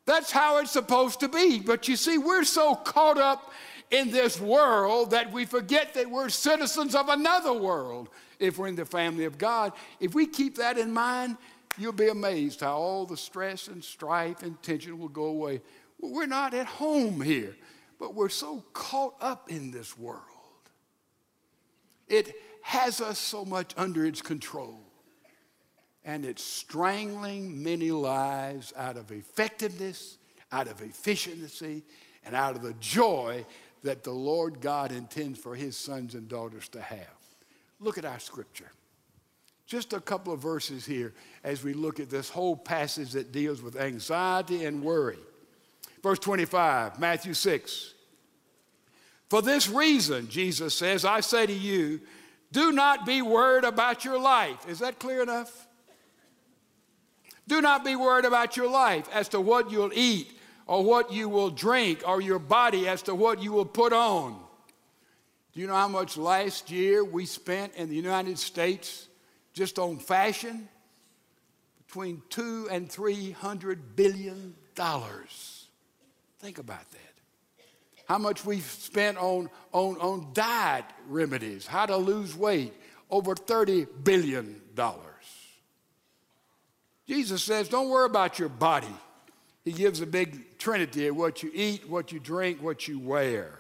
That's 0.06 0.32
how 0.32 0.58
it's 0.58 0.72
supposed 0.72 1.20
to 1.20 1.28
be. 1.28 1.60
But 1.60 1.88
you 1.88 1.96
see, 1.96 2.18
we're 2.18 2.44
so 2.44 2.74
caught 2.74 3.20
up 3.20 3.52
in 3.92 4.10
this 4.10 4.42
world 4.42 5.12
that 5.12 5.32
we 5.32 5.46
forget 5.46 5.94
that 5.94 6.10
we're 6.10 6.30
citizens 6.30 6.96
of 6.96 7.08
another 7.08 7.54
world 7.54 8.10
if 8.40 8.58
we're 8.58 8.68
in 8.68 8.76
the 8.76 8.86
family 8.86 9.26
of 9.26 9.38
God. 9.38 9.74
If 10.00 10.16
we 10.16 10.26
keep 10.26 10.56
that 10.56 10.80
in 10.80 10.92
mind, 10.92 11.38
you'll 11.78 11.92
be 11.92 12.10
amazed 12.10 12.62
how 12.62 12.76
all 12.76 13.06
the 13.06 13.16
stress 13.16 13.68
and 13.68 13.84
strife 13.84 14.42
and 14.42 14.60
tension 14.64 14.98
will 14.98 15.08
go 15.08 15.26
away. 15.26 15.62
We're 16.00 16.26
not 16.26 16.56
at 16.56 16.66
home 16.66 17.22
here, 17.22 17.56
but 18.00 18.16
we're 18.16 18.30
so 18.30 18.64
caught 18.74 19.14
up 19.22 19.52
in 19.52 19.70
this 19.70 19.96
world. 19.96 20.24
It 22.10 22.34
has 22.62 23.00
us 23.00 23.18
so 23.18 23.46
much 23.46 23.74
under 23.78 24.06
its 24.06 24.22
control. 24.22 24.80
And 26.04 26.26
it's 26.26 26.44
strangling 26.44 27.62
many 27.64 27.92
lives 27.92 28.74
out 28.76 28.98
of 28.98 29.12
effectiveness, 29.12 30.18
out 30.52 30.68
of 30.68 30.82
efficiency, 30.82 31.84
and 32.26 32.36
out 32.36 32.56
of 32.56 32.62
the 32.62 32.74
joy 32.80 33.46
that 33.84 34.04
the 34.04 34.12
Lord 34.12 34.60
God 34.60 34.92
intends 34.92 35.40
for 35.40 35.56
his 35.56 35.78
sons 35.78 36.16
and 36.16 36.28
daughters 36.28 36.68
to 36.70 36.82
have. 36.82 37.08
Look 37.80 37.98
at 37.98 38.06
our 38.06 38.20
scripture. 38.20 38.72
Just 39.66 39.94
a 39.94 40.00
couple 40.00 40.34
of 40.34 40.42
verses 40.42 40.86
here 40.86 41.14
as 41.44 41.64
we 41.64 41.74
look 41.74 42.00
at 42.00 42.10
this 42.10 42.30
whole 42.30 42.56
passage 42.56 43.12
that 43.12 43.32
deals 43.32 43.62
with 43.62 43.76
anxiety 43.76 44.66
and 44.66 44.84
worry. 44.84 45.20
Verse 46.02 46.20
25, 46.20 47.00
Matthew 47.00 47.34
6. 47.34 47.94
For 49.30 49.42
this 49.42 49.70
reason, 49.70 50.28
Jesus 50.28 50.74
says, 50.74 51.06
I 51.06 51.20
say 51.20 51.46
to 51.46 51.54
you, 51.54 52.02
do 52.52 52.72
not 52.72 53.06
be 53.06 53.22
worried 53.22 53.64
about 53.64 54.04
your 54.04 54.20
life. 54.20 54.68
Is 54.68 54.80
that 54.80 55.00
clear 55.00 55.22
enough? 55.22 55.68
Do 57.48 57.62
not 57.62 57.86
be 57.86 57.96
worried 57.96 58.26
about 58.26 58.58
your 58.58 58.70
life 58.70 59.08
as 59.14 59.30
to 59.30 59.42
what 59.42 59.72
you'll 59.72 59.94
eat 59.94 60.32
or 60.66 60.84
what 60.84 61.12
you 61.12 61.30
will 61.30 61.50
drink 61.50 62.04
or 62.08 62.22
your 62.22 62.40
body 62.40 62.88
as 62.88 63.04
to 63.04 63.16
what 63.16 63.42
you 63.42 63.52
will 63.52 63.66
put 63.66 63.94
on. 63.94 64.40
Do 65.54 65.60
you 65.60 65.68
know 65.68 65.76
how 65.76 65.88
much 65.88 66.16
last 66.16 66.70
year 66.70 67.04
we 67.04 67.26
spent 67.26 67.76
in 67.76 67.90
the 67.90 67.96
United 67.96 68.38
States 68.38 69.08
just 69.54 69.80
on 69.80 69.98
fashion? 69.98 70.70
Between 71.88 72.22
two 72.30 72.68
and 72.70 72.90
three 72.90 73.32
hundred 73.32 73.96
billion 73.96 74.56
dollars. 74.76 75.66
Think 76.40 76.60
about 76.60 76.90
that 76.92 77.09
how 78.10 78.18
much 78.18 78.44
we've 78.44 78.66
spent 78.66 79.20
on, 79.20 79.48
on, 79.72 79.96
on 79.98 80.30
diet 80.34 80.84
remedies, 81.08 81.68
how 81.68 81.86
to 81.86 81.96
lose 81.96 82.36
weight, 82.36 82.74
over 83.12 83.36
$30 83.36 83.88
billion. 84.04 84.60
Jesus 87.08 87.44
says, 87.44 87.70
don't 87.70 87.90
worry 87.90 88.08
about 88.08 88.40
your 88.40 88.50
body. 88.50 88.88
He 89.64 89.72
gives 89.72 90.02
a 90.02 90.08
big 90.08 90.58
trinity 90.58 91.06
of 91.06 91.18
what 91.18 91.44
you 91.44 91.52
eat, 91.54 91.88
what 91.88 92.12
you 92.12 92.20
drink, 92.20 92.64
what 92.64 92.88
you 92.88 92.98
wear. 92.98 93.60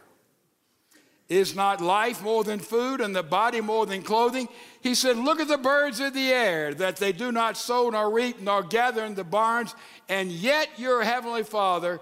Is 1.28 1.56
not 1.56 1.80
life 1.80 2.24
more 2.24 2.44
than 2.44 2.58
food 2.58 3.02
and 3.02 3.16
the 3.16 3.22
body 3.22 3.62
more 3.62 3.86
than 3.86 4.02
clothing? 4.02 4.50
He 4.82 4.96
said, 4.96 5.16
Look 5.16 5.40
at 5.40 5.48
the 5.48 5.60
birds 5.60 6.00
of 6.00 6.16
the 6.16 6.30
air, 6.32 6.74
that 6.74 6.98
they 6.98 7.12
do 7.12 7.32
not 7.32 7.56
sow 7.56 7.92
nor 7.92 8.10
reap 8.10 8.42
nor 8.42 8.64
gather 8.64 9.06
in 9.06 9.14
the 9.14 9.24
barns, 9.24 9.76
and 10.08 10.32
yet 10.32 10.70
your 10.78 11.04
heavenly 11.04 11.44
Father 11.44 12.00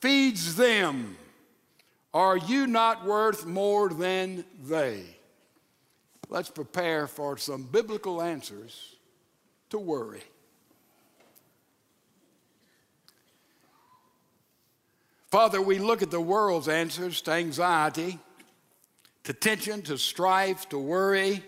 feeds 0.00 0.56
them. 0.56 1.18
Are 2.12 2.36
you 2.36 2.66
not 2.66 3.04
worth 3.04 3.46
more 3.46 3.88
than 3.88 4.44
they? 4.64 5.04
Let's 6.28 6.50
prepare 6.50 7.06
for 7.06 7.36
some 7.36 7.62
biblical 7.64 8.20
answers 8.20 8.96
to 9.70 9.78
worry. 9.78 10.22
Father, 15.30 15.62
we 15.62 15.78
look 15.78 16.02
at 16.02 16.10
the 16.10 16.20
world's 16.20 16.68
answers 16.68 17.20
to 17.22 17.32
anxiety, 17.32 18.18
to 19.22 19.32
tension, 19.32 19.82
to 19.82 19.96
strife, 19.96 20.68
to 20.70 20.78
worry, 20.78 21.44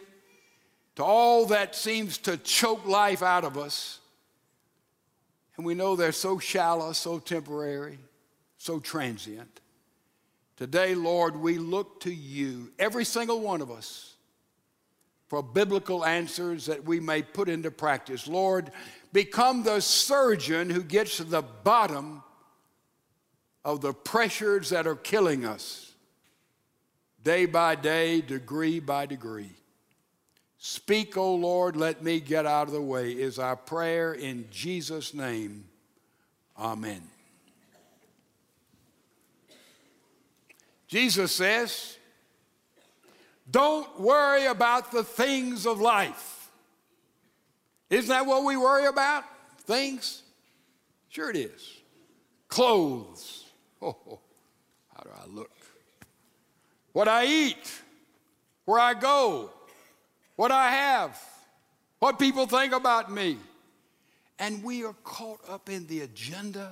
to 0.94 1.02
all 1.02 1.46
that 1.46 1.74
seems 1.74 2.18
to 2.18 2.36
choke 2.36 2.86
life 2.86 3.22
out 3.22 3.44
of 3.44 3.58
us. 3.58 3.98
And 5.56 5.66
we 5.66 5.74
know 5.74 5.96
they're 5.96 6.12
so 6.12 6.38
shallow, 6.38 6.92
so 6.92 7.18
temporary, 7.18 7.98
so 8.58 8.78
transient. 8.78 9.61
Today, 10.56 10.94
Lord, 10.94 11.36
we 11.36 11.58
look 11.58 12.00
to 12.00 12.12
you, 12.12 12.72
every 12.78 13.04
single 13.04 13.40
one 13.40 13.60
of 13.60 13.70
us, 13.70 14.14
for 15.28 15.42
biblical 15.42 16.04
answers 16.04 16.66
that 16.66 16.84
we 16.84 17.00
may 17.00 17.22
put 17.22 17.48
into 17.48 17.70
practice. 17.70 18.28
Lord, 18.28 18.70
become 19.12 19.62
the 19.62 19.80
surgeon 19.80 20.68
who 20.68 20.82
gets 20.82 21.16
to 21.16 21.24
the 21.24 21.42
bottom 21.42 22.22
of 23.64 23.80
the 23.80 23.94
pressures 23.94 24.70
that 24.70 24.86
are 24.86 24.96
killing 24.96 25.44
us 25.46 25.92
day 27.22 27.46
by 27.46 27.74
day, 27.74 28.20
degree 28.20 28.80
by 28.80 29.06
degree. 29.06 29.52
Speak, 30.58 31.16
O 31.16 31.34
Lord, 31.34 31.76
let 31.76 32.02
me 32.02 32.20
get 32.20 32.46
out 32.46 32.68
of 32.68 32.72
the 32.72 32.82
way, 32.82 33.12
is 33.12 33.38
our 33.38 33.56
prayer 33.56 34.12
in 34.12 34.46
Jesus' 34.50 35.14
name. 35.14 35.64
Amen. 36.58 37.02
Jesus 40.92 41.32
says, 41.32 41.96
Don't 43.50 43.98
worry 43.98 44.44
about 44.44 44.92
the 44.92 45.02
things 45.02 45.64
of 45.66 45.80
life. 45.80 46.50
Isn't 47.88 48.10
that 48.10 48.26
what 48.26 48.44
we 48.44 48.58
worry 48.58 48.84
about? 48.84 49.24
Things? 49.62 50.22
Sure 51.08 51.30
it 51.30 51.36
is. 51.36 51.80
Clothes. 52.48 53.38
Oh, 53.84 54.20
how 54.94 55.02
do 55.02 55.10
I 55.10 55.26
look? 55.26 55.50
What 56.92 57.08
I 57.08 57.26
eat, 57.26 57.82
where 58.64 58.78
I 58.78 58.94
go, 58.94 59.50
what 60.36 60.52
I 60.52 60.70
have, 60.70 61.20
what 61.98 62.16
people 62.16 62.46
think 62.46 62.72
about 62.72 63.10
me. 63.10 63.38
And 64.38 64.62
we 64.62 64.84
are 64.84 64.94
caught 65.02 65.40
up 65.48 65.68
in 65.68 65.88
the 65.88 66.02
agenda 66.02 66.70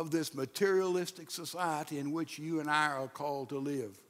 of 0.00 0.10
this 0.10 0.34
materialistic 0.34 1.30
society 1.30 1.98
in 1.98 2.10
which 2.10 2.38
you 2.38 2.58
and 2.60 2.70
I 2.70 2.86
are 2.86 3.06
called 3.06 3.50
to 3.50 3.58
live. 3.58 4.00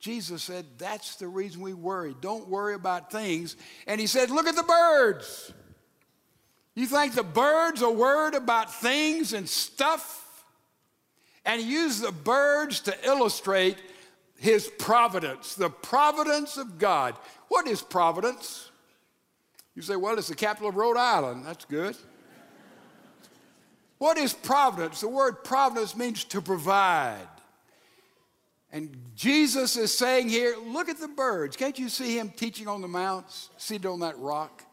Jesus 0.00 0.42
said, 0.42 0.64
That's 0.78 1.16
the 1.16 1.28
reason 1.28 1.60
we 1.60 1.74
worry. 1.74 2.14
Don't 2.22 2.48
worry 2.48 2.72
about 2.72 3.12
things. 3.12 3.54
And 3.86 4.00
he 4.00 4.06
said, 4.06 4.30
Look 4.30 4.46
at 4.46 4.56
the 4.56 4.62
birds. 4.62 5.52
You 6.74 6.86
think 6.86 7.14
the 7.14 7.22
birds 7.22 7.82
are 7.82 7.92
worried 7.92 8.34
about 8.34 8.72
things 8.72 9.34
and 9.34 9.46
stuff? 9.46 10.44
And 11.44 11.60
he 11.60 11.70
used 11.70 12.02
the 12.02 12.12
birds 12.12 12.80
to 12.80 13.06
illustrate 13.06 13.76
his 14.38 14.68
providence, 14.78 15.54
the 15.54 15.70
providence 15.70 16.56
of 16.56 16.78
God. 16.78 17.14
What 17.48 17.66
is 17.66 17.82
providence? 17.82 18.70
You 19.74 19.82
say, 19.82 19.96
well, 19.96 20.16
it's 20.18 20.28
the 20.28 20.34
capital 20.34 20.70
of 20.70 20.76
Rhode 20.76 20.96
Island. 20.96 21.44
That's 21.44 21.66
good. 21.66 21.94
What 23.98 24.18
is 24.18 24.32
providence? 24.32 25.00
The 25.00 25.08
word 25.08 25.44
providence 25.44 25.96
means 25.96 26.24
to 26.24 26.40
provide. 26.40 27.28
And 28.72 28.96
Jesus 29.14 29.76
is 29.76 29.96
saying 29.96 30.28
here, 30.28 30.56
look 30.66 30.88
at 30.88 30.98
the 30.98 31.08
birds. 31.08 31.56
Can't 31.56 31.78
you 31.78 31.88
see 31.88 32.18
him 32.18 32.30
teaching 32.30 32.68
on 32.68 32.82
the 32.82 32.88
mounts, 32.88 33.48
seated 33.56 33.86
on 33.86 34.00
that 34.00 34.18
rock? 34.18 34.64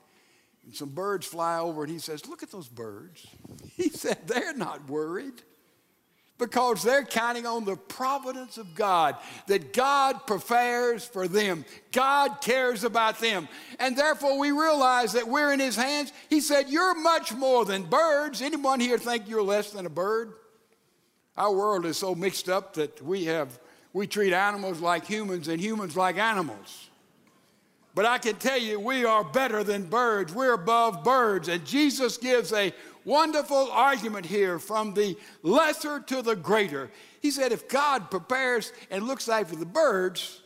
And 0.65 0.75
some 0.75 0.89
birds 0.89 1.25
fly 1.25 1.60
over, 1.60 1.84
and 1.84 1.92
he 1.92 2.00
says, 2.00 2.27
Look 2.27 2.42
at 2.42 2.51
those 2.51 2.68
birds. 2.68 3.25
He 3.75 3.89
said, 3.89 4.27
They're 4.27 4.53
not 4.53 4.88
worried 4.89 5.42
because 6.38 6.84
they're 6.84 7.06
counting 7.06 7.46
on 7.46 7.63
the 7.63 7.75
providence 7.75 8.58
of 8.58 8.74
God, 8.76 9.15
that 9.48 9.72
God 9.72 10.26
prepares 10.26 11.06
for 11.06 11.28
them. 11.28 11.63
God 11.91 12.41
cares 12.41 12.84
about 12.84 13.19
them. 13.19 13.48
And 13.80 13.96
therefore, 13.98 14.38
we 14.39 14.52
realize 14.52 15.13
that 15.13 15.28
we're 15.28 15.54
in 15.54 15.60
His 15.60 15.76
hands. 15.76 16.12
He 16.30 16.41
said, 16.41 16.69
You're 16.69 16.96
much 16.96 17.34
more 17.34 17.65
than 17.65 17.84
birds. 17.84 18.41
Anyone 18.41 18.80
here 18.80 18.98
think 18.98 19.30
you're 19.30 19.43
less 19.43 19.72
than 19.72 19.86
a 19.86 19.91
bird? 19.91 20.34
Our 21.38 21.54
world 21.54 21.86
is 21.86 21.98
so 21.98 22.13
mixed 22.13 22.50
up 22.50 22.74
that 22.76 23.02
we 23.02 23.26
have 23.26 23.60
we 23.93 24.08
treat 24.08 24.34
animals 24.34 24.80
like 24.80 25.06
humans 25.06 25.48
and 25.48 25.62
humans 25.62 25.96
like 25.96 26.17
animals. 26.17 26.89
But 27.96 28.06
I 28.06 28.17
can 28.17 28.36
tell 28.36 28.58
you, 28.58 28.80
we 28.80 29.06
are 29.06 29.24
better 29.24 29.63
than 29.63 29.84
birds. 29.84 30.34
We're 30.34 30.54
above 30.54 31.04
birds. 31.04 31.48
And 31.48 31.63
Jesus 31.63 32.17
gives 32.17 32.52
a 32.52 32.74
wonderful 33.06 33.72
argument 33.72 34.26
here 34.26 34.60
from 34.60 34.94
the 34.94 35.18
lesser 35.42 36.00
to 36.02 36.22
the 36.22 36.36
greater. 36.36 36.92
He 37.22 37.32
said, 37.32 37.52
if 37.52 37.68
God 37.68 38.12
prepares 38.12 38.72
and 38.89 39.06
looks 39.06 39.30
after 39.30 39.56
the 39.56 39.66
birds, 39.66 40.42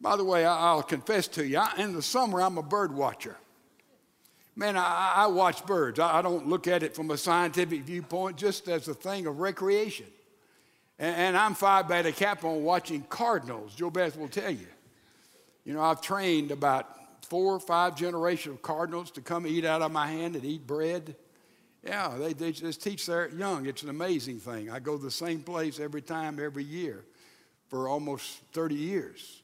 by 0.00 0.16
the 0.16 0.24
way, 0.24 0.44
I'll 0.46 0.82
confess 0.82 1.28
to 1.28 1.46
you, 1.46 1.62
in 1.76 1.92
the 1.92 2.02
summer, 2.02 2.40
I'm 2.40 2.58
a 2.58 2.62
bird 2.62 2.94
watcher. 2.94 3.36
Man, 4.56 4.76
I, 4.76 5.14
I 5.16 5.26
watch 5.28 5.64
birds. 5.64 5.98
I, 5.98 6.22
don't 6.22 6.46
look 6.46 6.66
at 6.66 6.82
it 6.82 6.94
from 6.94 7.10
a 7.10 7.16
scientific 7.16 7.82
viewpoint, 7.82 8.36
just 8.36 8.68
as 8.68 8.88
a 8.88 8.94
thing 8.94 9.26
of 9.26 9.38
recreation. 9.38 10.06
And, 10.98 11.16
and 11.16 11.36
I'm 11.36 11.54
Phi 11.54 11.82
Beta 11.82 12.12
Kappa 12.12 12.46
on 12.46 12.62
watching 12.62 13.02
cardinals. 13.08 13.74
Jo 13.74 13.90
Beth 13.90 14.18
will 14.18 14.28
tell 14.28 14.50
you. 14.50 14.66
You 15.64 15.74
know, 15.74 15.82
I've 15.82 16.00
trained 16.00 16.50
about 16.50 17.24
four 17.26 17.54
or 17.54 17.60
five 17.60 17.96
generations 17.96 18.56
of 18.56 18.62
cardinals 18.62 19.10
to 19.12 19.20
come 19.20 19.46
eat 19.46 19.64
out 19.64 19.82
of 19.82 19.92
my 19.92 20.06
hand 20.06 20.34
and 20.34 20.44
eat 20.44 20.66
bread. 20.66 21.14
Yeah, 21.84 22.14
they, 22.18 22.34
they 22.34 22.52
just 22.52 22.82
teach 22.82 23.06
their 23.06 23.30
young. 23.30 23.66
It's 23.66 23.82
an 23.82 23.88
amazing 23.88 24.38
thing. 24.38 24.70
I 24.70 24.80
go 24.80 24.96
to 24.96 25.02
the 25.02 25.10
same 25.10 25.42
place 25.42 25.80
every 25.80 26.02
time, 26.02 26.38
every 26.38 26.64
year 26.64 27.04
for 27.68 27.88
almost 27.88 28.40
30 28.52 28.74
years. 28.74 29.42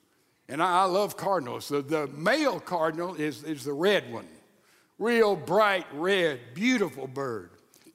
And 0.49 0.63
I, 0.63 0.83
I 0.83 0.85
love 0.85 1.17
cardinals. 1.17 1.69
The, 1.69 1.81
the 1.83 2.07
male 2.09 2.61
cardinal 2.61 3.15
is, 3.15 3.43
is 3.45 3.65
the 3.65 3.73
red 3.73 4.13
one, 4.13 4.29
real 4.99 5.35
bright 5.35 5.87
red, 5.95 6.41
beautiful 6.55 7.07
bird. 7.07 7.51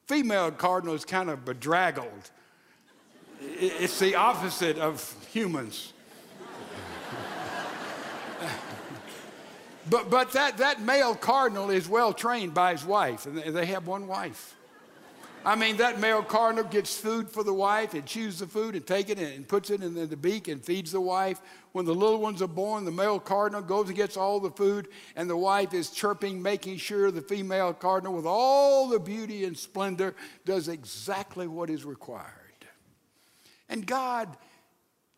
Female 0.08 0.51
cardinal 0.51 0.95
is 0.95 1.06
kind 1.06 1.30
of 1.30 1.45
bedraggled. 1.45 2.32
It's 3.39 3.99
the 3.99 4.15
opposite 4.15 4.77
of 4.77 5.15
humans. 5.32 5.93
But, 9.89 10.10
but 10.10 10.32
that, 10.34 10.58
that 10.58 10.82
male 10.82 11.15
cardinal 11.15 11.70
is 11.70 11.89
well 11.89 12.13
trained 12.13 12.54
by 12.54 12.72
his 12.72 12.86
wife, 12.86 13.26
and 13.26 13.38
they 13.38 13.65
have 13.65 13.88
one 13.88 14.08
wife. 14.08 14.56
I 15.44 15.56
mean, 15.56 15.78
that 15.78 16.00
male 16.00 16.22
cardinal 16.22 16.65
gets 16.65 16.96
food 16.96 17.28
for 17.28 17.44
the 17.44 17.54
wife 17.54 17.96
and 17.96 18.06
chews 18.06 18.38
the 18.38 18.46
food 18.46 18.76
and 18.76 18.86
takes 18.86 19.10
it 19.10 19.17
and 19.17 19.48
puts 19.48 19.72
it 19.72 19.82
in 19.82 19.96
the 19.96 20.15
beak 20.15 20.48
and 20.48 20.63
feeds 20.63 20.91
the 20.91 21.02
wife. 21.02 21.41
When 21.72 21.86
the 21.86 21.96
little 21.96 22.20
ones 22.20 22.44
are 22.44 22.48
born, 22.48 22.86
the 22.86 22.91
male 22.91 23.20
cardinal 23.20 23.63
goes 23.63 23.88
and 23.88 23.96
gets 23.96 24.17
all 24.17 24.39
the 24.39 24.52
food, 24.52 24.89
and 25.15 25.28
the 25.28 25.38
wife 25.38 25.74
is 25.74 25.89
chirping, 25.89 26.44
making 26.44 26.78
sure 26.78 27.10
the 27.10 27.22
female 27.22 27.74
cardinal, 27.74 28.13
with 28.13 28.28
all 28.28 28.88
the 28.88 29.00
beauty 29.00 29.46
and 29.46 29.58
splendor, 29.58 30.13
does 30.46 30.67
exactly 30.67 31.48
what 31.48 31.72
is 31.72 31.86
required. 31.86 32.28
And 33.67 33.88
God 33.88 34.38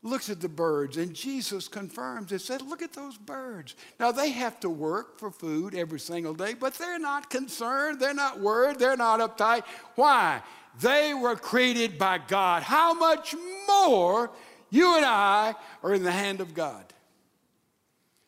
looks 0.04 0.30
at 0.30 0.42
the 0.42 0.50
birds, 0.50 0.98
and 0.98 1.14
Jesus 1.14 1.68
confirms 1.70 2.32
it, 2.32 2.40
said, 2.40 2.62
Look 2.62 2.82
at 2.82 2.94
those 2.94 3.18
birds. 3.18 3.76
Now, 4.00 4.12
they 4.12 4.32
have 4.32 4.60
to 4.60 4.70
work 4.70 5.18
for 5.18 5.32
food 5.32 5.74
every 5.74 6.00
single 6.00 6.34
day, 6.34 6.54
but 6.54 6.74
they're 6.76 7.00
not 7.00 7.30
concerned, 7.30 8.00
they're 8.00 8.14
not 8.14 8.40
worried, 8.40 8.80
they're 8.80 8.98
not 8.98 9.20
uptight. 9.20 9.64
Why? 9.96 10.42
They 10.82 11.14
were 11.14 11.36
created 11.36 11.98
by 11.98 12.20
God. 12.20 12.64
How 12.64 12.94
much 12.94 13.34
more 13.68 14.32
you 14.70 14.98
and 14.98 15.06
I 15.06 15.56
are 15.82 15.94
in 15.94 16.04
the 16.04 16.12
hand 16.12 16.42
of 16.42 16.54
God? 16.54 16.86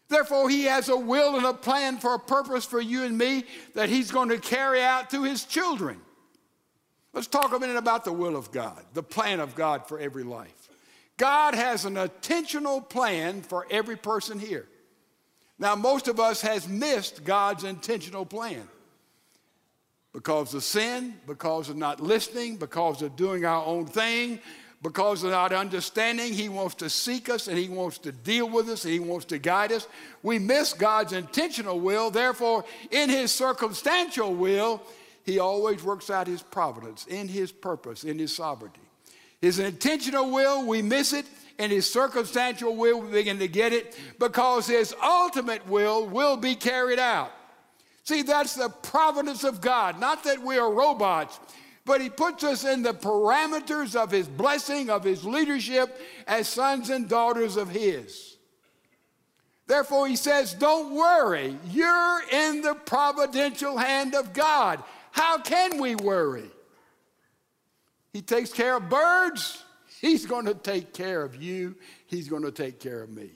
Therefore, 0.07 0.49
He 0.49 0.63
has 0.65 0.87
a 0.87 0.97
will 0.97 1.35
and 1.35 1.45
a 1.45 1.53
plan 1.53 1.97
for 1.97 2.13
a 2.13 2.19
purpose 2.19 2.63
for 2.63 2.79
you 2.79 3.03
and 3.03 3.17
me 3.17 3.43
that 3.73 3.89
He's 3.89 4.11
going 4.11 4.29
to 4.29 4.37
carry 4.37 4.81
out 4.81 5.09
to 5.09 5.23
His 5.23 5.43
children. 5.43 5.99
Let's 7.11 7.27
talk 7.27 7.53
a 7.53 7.59
minute 7.59 7.77
about 7.77 8.05
the 8.05 8.13
will 8.13 8.35
of 8.35 8.51
God, 8.51 8.81
the 8.93 9.03
plan 9.03 9.39
of 9.39 9.55
God 9.55 9.87
for 9.87 9.99
every 9.99 10.23
life. 10.23 10.64
God 11.17 11.55
has 11.55 11.85
an 11.85 11.97
intentional 11.97 12.81
plan 12.81 13.41
for 13.41 13.65
every 13.69 13.95
person 13.95 14.39
here. 14.39 14.67
Now, 15.57 15.75
most 15.75 16.07
of 16.07 16.19
us 16.19 16.41
has 16.41 16.67
missed 16.67 17.23
God's 17.23 17.63
intentional 17.63 18.25
plan 18.25 18.67
because 20.11 20.53
of 20.53 20.63
sin, 20.63 21.13
because 21.27 21.69
of 21.69 21.77
not 21.77 22.01
listening, 22.01 22.57
because 22.57 23.01
of 23.01 23.15
doing 23.15 23.45
our 23.45 23.65
own 23.65 23.85
thing, 23.85 24.39
because 24.81 25.23
of 25.23 25.31
not 25.31 25.51
understanding. 25.51 26.33
He 26.33 26.47
wants 26.49 26.75
to 26.75 26.89
seek 26.89 27.29
us 27.29 27.47
and 27.47 27.57
He 27.57 27.69
wants 27.69 27.97
to 27.99 28.11
deal 28.11 28.49
with 28.49 28.69
us 28.69 28.83
and 28.83 28.93
He 28.93 28.99
wants 28.99 29.25
to 29.25 29.37
guide 29.37 29.71
us. 29.71 29.87
We 30.23 30.39
miss 30.39 30.73
God's 30.73 31.13
intentional 31.13 31.79
will. 31.79 32.11
Therefore, 32.11 32.65
in 32.91 33.09
His 33.09 33.31
circumstantial 33.31 34.33
will, 34.33 34.81
He 35.23 35.39
always 35.39 35.83
works 35.83 36.09
out 36.09 36.27
His 36.27 36.41
providence, 36.41 37.05
in 37.07 37.27
His 37.27 37.51
purpose, 37.51 38.03
in 38.03 38.19
His 38.19 38.35
sovereignty. 38.35 38.84
His 39.45 39.59
intentional 39.59 40.31
will, 40.31 40.65
we 40.65 40.81
miss 40.81 41.13
it, 41.13 41.27
and 41.59 41.71
his 41.71 41.87
circumstantial 41.87 42.75
will, 42.75 42.99
we 42.99 43.11
begin 43.11 43.37
to 43.37 43.47
get 43.47 43.73
it 43.73 43.95
because 44.17 44.65
his 44.65 44.95
ultimate 45.03 45.67
will 45.67 46.07
will 46.07 46.35
be 46.35 46.55
carried 46.55 46.97
out. 46.97 47.31
See, 48.05 48.23
that's 48.23 48.55
the 48.55 48.69
providence 48.69 49.43
of 49.43 49.61
God. 49.61 49.99
Not 49.99 50.23
that 50.23 50.41
we 50.41 50.57
are 50.57 50.73
robots. 50.73 51.39
but 51.85 52.01
He 52.01 52.09
puts 52.09 52.43
us 52.43 52.65
in 52.65 52.81
the 52.81 52.95
parameters 52.95 53.95
of 53.95 54.09
His 54.09 54.27
blessing, 54.27 54.89
of 54.89 55.03
His 55.03 55.23
leadership 55.23 56.01
as 56.25 56.47
sons 56.47 56.89
and 56.89 57.07
daughters 57.07 57.55
of 57.55 57.69
His. 57.69 58.37
Therefore, 59.67 60.07
He 60.07 60.15
says, 60.15 60.55
Don't 60.55 60.95
worry, 60.95 61.55
you're 61.69 62.21
in 62.31 62.61
the 62.61 62.73
providential 62.73 63.77
hand 63.77 64.15
of 64.15 64.33
God. 64.33 64.83
How 65.11 65.37
can 65.37 65.79
we 65.79 65.93
worry? 65.93 66.49
He 68.15 68.21
takes 68.21 68.53
care 68.53 68.77
of 68.77 68.87
birds. 68.87 69.61
He's 69.99 70.25
going 70.25 70.45
to 70.45 70.53
take 70.53 70.93
care 70.93 71.21
of 71.21 71.35
you. 71.35 71.75
He's 72.07 72.29
going 72.29 72.43
to 72.43 72.51
take 72.51 72.79
care 72.79 73.03
of 73.03 73.09
me. 73.09 73.31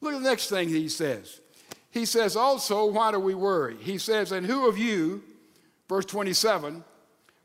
Look 0.00 0.14
at 0.14 0.22
the 0.22 0.26
next 0.26 0.48
thing 0.48 0.70
he 0.70 0.88
says. 0.88 1.42
He 1.90 2.06
says, 2.06 2.34
also, 2.34 2.86
why 2.86 3.12
do 3.12 3.18
we 3.18 3.34
worry? 3.34 3.76
He 3.76 3.98
says, 3.98 4.32
and 4.32 4.46
who 4.46 4.70
of 4.70 4.78
you, 4.78 5.22
verse 5.86 6.06
27, 6.06 6.82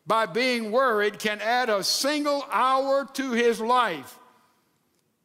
by 0.06 0.28
being 0.28 0.71
worried 0.71 1.19
can 1.19 1.41
add 1.41 1.67
a 1.67 1.84
single 1.84 2.45
hour 2.50 3.04
to 3.15 3.32
his 3.34 3.60
life? 3.60 4.17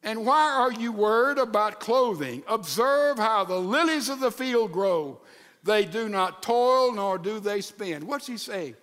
And 0.02 0.26
why 0.26 0.50
are 0.50 0.72
you 0.72 0.90
worried 0.90 1.38
about 1.38 1.78
clothing? 1.78 2.42
Observe 2.48 3.18
how 3.18 3.44
the 3.44 3.60
lilies 3.60 4.08
of 4.08 4.18
the 4.18 4.32
field 4.32 4.72
grow. 4.72 5.20
They 5.62 5.84
do 5.84 6.08
not 6.08 6.42
toil, 6.42 6.92
nor 6.92 7.18
do 7.18 7.38
they 7.38 7.60
spin. 7.60 8.08
What's 8.08 8.26
he 8.26 8.36
saying? 8.36 8.74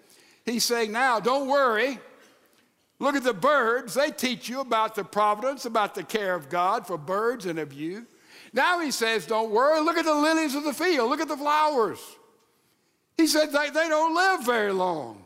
He's 0.46 0.64
saying, 0.64 0.94
now, 0.94 1.20
don't 1.20 1.50
worry. 1.50 2.00
Look 3.00 3.16
at 3.16 3.24
the 3.24 3.34
birds. 3.34 3.94
They 3.94 4.12
teach 4.12 4.50
you 4.50 4.60
about 4.60 4.96
the 4.96 5.04
providence, 5.04 5.66
about 5.66 5.96
the 5.96 6.04
care 6.04 6.36
of 6.36 6.50
God 6.50 6.86
for 6.86 6.98
birds 6.98 7.46
and 7.46 7.58
of 7.58 7.74
you. 7.74 8.06
Now 8.54 8.80
he 8.80 8.92
says, 8.92 9.26
Don't 9.26 9.52
worry. 9.52 9.82
Look 9.82 9.98
at 9.98 10.06
the 10.06 10.14
lilies 10.14 10.56
of 10.56 10.64
the 10.64 10.74
field. 10.74 11.10
Look 11.10 11.22
at 11.22 11.28
the 11.28 11.38
flowers. 11.38 12.00
He 13.18 13.28
said 13.28 13.48
they, 13.48 13.70
they 13.70 13.90
don't 13.90 14.16
live 14.16 14.46
very 14.46 14.72
long, 14.72 15.26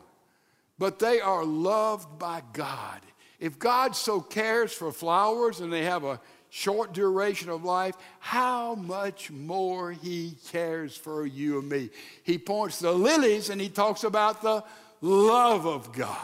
but 0.78 0.98
they 0.98 1.20
are 1.20 1.44
loved 1.44 2.18
by 2.18 2.42
God. 2.52 3.00
If 3.38 3.58
God 3.58 3.94
so 3.94 4.20
cares 4.20 4.72
for 4.72 4.90
flowers 4.90 5.60
and 5.60 5.72
they 5.72 5.84
have 5.84 6.02
a 6.02 6.20
short 6.50 6.92
duration 6.92 7.50
of 7.50 7.64
life, 7.64 7.94
how 8.18 8.74
much 8.74 9.30
more 9.30 9.92
He 9.92 10.36
cares 10.50 10.96
for 10.96 11.24
you 11.24 11.60
and 11.60 11.68
me. 11.68 11.90
He 12.24 12.38
points 12.38 12.80
the 12.80 12.92
lilies 12.92 13.50
and 13.50 13.60
He 13.60 13.68
talks 13.68 14.02
about 14.02 14.42
the 14.42 14.64
love 15.00 15.66
of 15.66 15.92
God. 15.92 16.16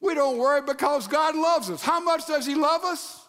We 0.00 0.14
don't 0.14 0.38
worry 0.38 0.62
because 0.62 1.08
God 1.08 1.34
loves 1.34 1.70
us. 1.70 1.82
How 1.82 2.00
much 2.00 2.26
does 2.26 2.46
He 2.46 2.54
love 2.54 2.84
us? 2.84 3.26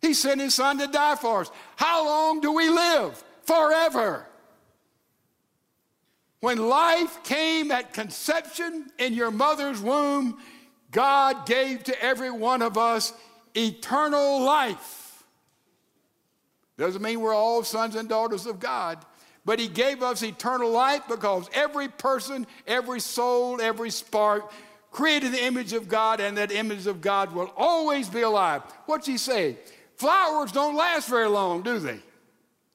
He 0.00 0.14
sent 0.14 0.40
His 0.40 0.54
Son 0.54 0.78
to 0.78 0.86
die 0.86 1.16
for 1.16 1.40
us. 1.40 1.50
How 1.76 2.04
long 2.04 2.40
do 2.40 2.52
we 2.52 2.68
live? 2.68 3.22
Forever. 3.42 4.26
When 6.40 6.68
life 6.68 7.22
came 7.22 7.70
at 7.70 7.92
conception 7.92 8.90
in 8.98 9.12
your 9.12 9.30
mother's 9.30 9.80
womb, 9.80 10.38
God 10.90 11.46
gave 11.46 11.84
to 11.84 12.02
every 12.02 12.30
one 12.30 12.62
of 12.62 12.78
us 12.78 13.12
eternal 13.54 14.42
life. 14.42 15.24
Doesn't 16.78 17.02
mean 17.02 17.20
we're 17.20 17.34
all 17.34 17.62
sons 17.62 17.94
and 17.94 18.08
daughters 18.08 18.46
of 18.46 18.58
God, 18.58 19.04
but 19.44 19.58
He 19.58 19.68
gave 19.68 20.02
us 20.02 20.22
eternal 20.22 20.70
life 20.70 21.02
because 21.08 21.50
every 21.52 21.88
person, 21.88 22.46
every 22.66 23.00
soul, 23.00 23.60
every 23.60 23.90
spark 23.90 24.50
created 24.90 25.32
the 25.32 25.44
image 25.44 25.72
of 25.72 25.88
God, 25.88 26.20
and 26.20 26.36
that 26.36 26.50
image 26.50 26.86
of 26.86 27.00
God 27.00 27.32
will 27.32 27.52
always 27.56 28.08
be 28.08 28.22
alive. 28.22 28.62
What's 28.86 29.06
he 29.06 29.18
say? 29.18 29.56
Flowers 29.96 30.52
don't 30.52 30.76
last 30.76 31.08
very 31.08 31.28
long, 31.28 31.62
do 31.62 31.78
they? 31.78 32.00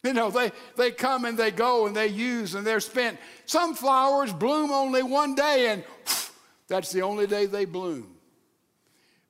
You 0.04 0.14
know, 0.14 0.30
they, 0.30 0.52
they 0.78 0.92
come 0.92 1.26
and 1.26 1.38
they 1.38 1.50
go 1.50 1.88
and 1.88 1.96
they 1.96 2.08
use 2.08 2.54
and 2.54 2.66
they're 2.66 2.80
spent. 2.80 3.18
Some 3.48 3.74
flowers 3.74 4.32
bloom 4.32 4.72
only 4.72 5.02
one 5.02 5.34
day, 5.34 5.70
and 5.72 5.84
that's 6.68 6.92
the 6.92 7.02
only 7.02 7.26
day 7.26 7.48
they 7.48 7.66
bloom. 7.66 8.16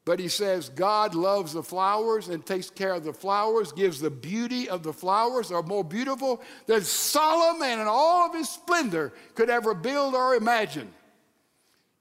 But 0.04 0.19
he 0.19 0.28
says 0.28 0.69
God 0.69 1.15
loves 1.15 1.54
the 1.54 1.63
flowers 1.63 2.28
and 2.28 2.45
takes 2.45 2.69
care 2.69 2.93
of 2.93 3.04
the 3.04 3.13
flowers, 3.13 3.71
gives 3.71 4.00
the 4.00 4.12
beauty 4.12 4.69
of 4.69 4.84
the 4.84 4.93
flowers 4.93 5.52
are 5.52 5.63
more 5.63 5.84
beautiful 5.84 6.43
than 6.67 6.82
Solomon 6.82 7.80
in 7.80 7.88
all 7.88 8.28
of 8.28 8.36
his 8.36 8.50
splendor 8.50 9.13
could 9.34 9.50
ever 9.50 9.74
build 9.74 10.13
or 10.13 10.36
imagine. 10.36 10.93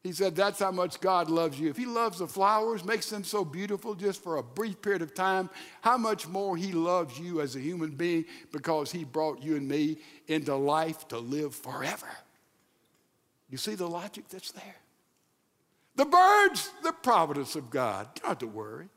He 0.05 0.12
said, 0.12 0.37
That's 0.37 0.59
how 0.59 0.71
much 0.71 1.01
God 1.01 1.31
loves 1.31 1.59
you. 1.59 1.71
If 1.71 1.79
He 1.79 1.87
loves 1.87 2.19
the 2.19 2.29
flowers, 2.29 2.85
makes 2.85 3.09
them 3.09 3.25
so 3.25 3.43
beautiful 3.43 3.95
just 3.95 4.23
for 4.23 4.37
a 4.37 4.43
brief 4.43 4.81
period 4.83 5.01
of 5.01 5.14
time, 5.14 5.49
how 5.81 5.97
much 5.97 6.29
more 6.29 6.57
He 6.57 6.73
loves 6.73 7.19
you 7.19 7.40
as 7.40 7.57
a 7.57 7.61
human 7.61 7.90
being 7.90 8.27
because 8.53 8.93
He 8.93 9.03
brought 9.03 9.43
you 9.43 9.57
and 9.57 9.67
me 9.67 9.97
into 10.29 10.55
life 10.55 11.09
to 11.09 11.19
live 11.19 11.55
forever. 11.55 12.11
You 13.49 13.57
see 13.57 13.75
the 13.75 13.88
logic 13.88 14.29
that's 14.29 14.53
there? 14.53 14.77
The 15.97 16.05
birds, 16.05 16.71
the 16.83 16.93
providence 16.93 17.57
of 17.57 17.71
God. 17.71 18.09
You 18.17 18.23
don't 18.23 18.29
have 18.29 18.38
to 18.38 18.47
worry. 18.47 18.88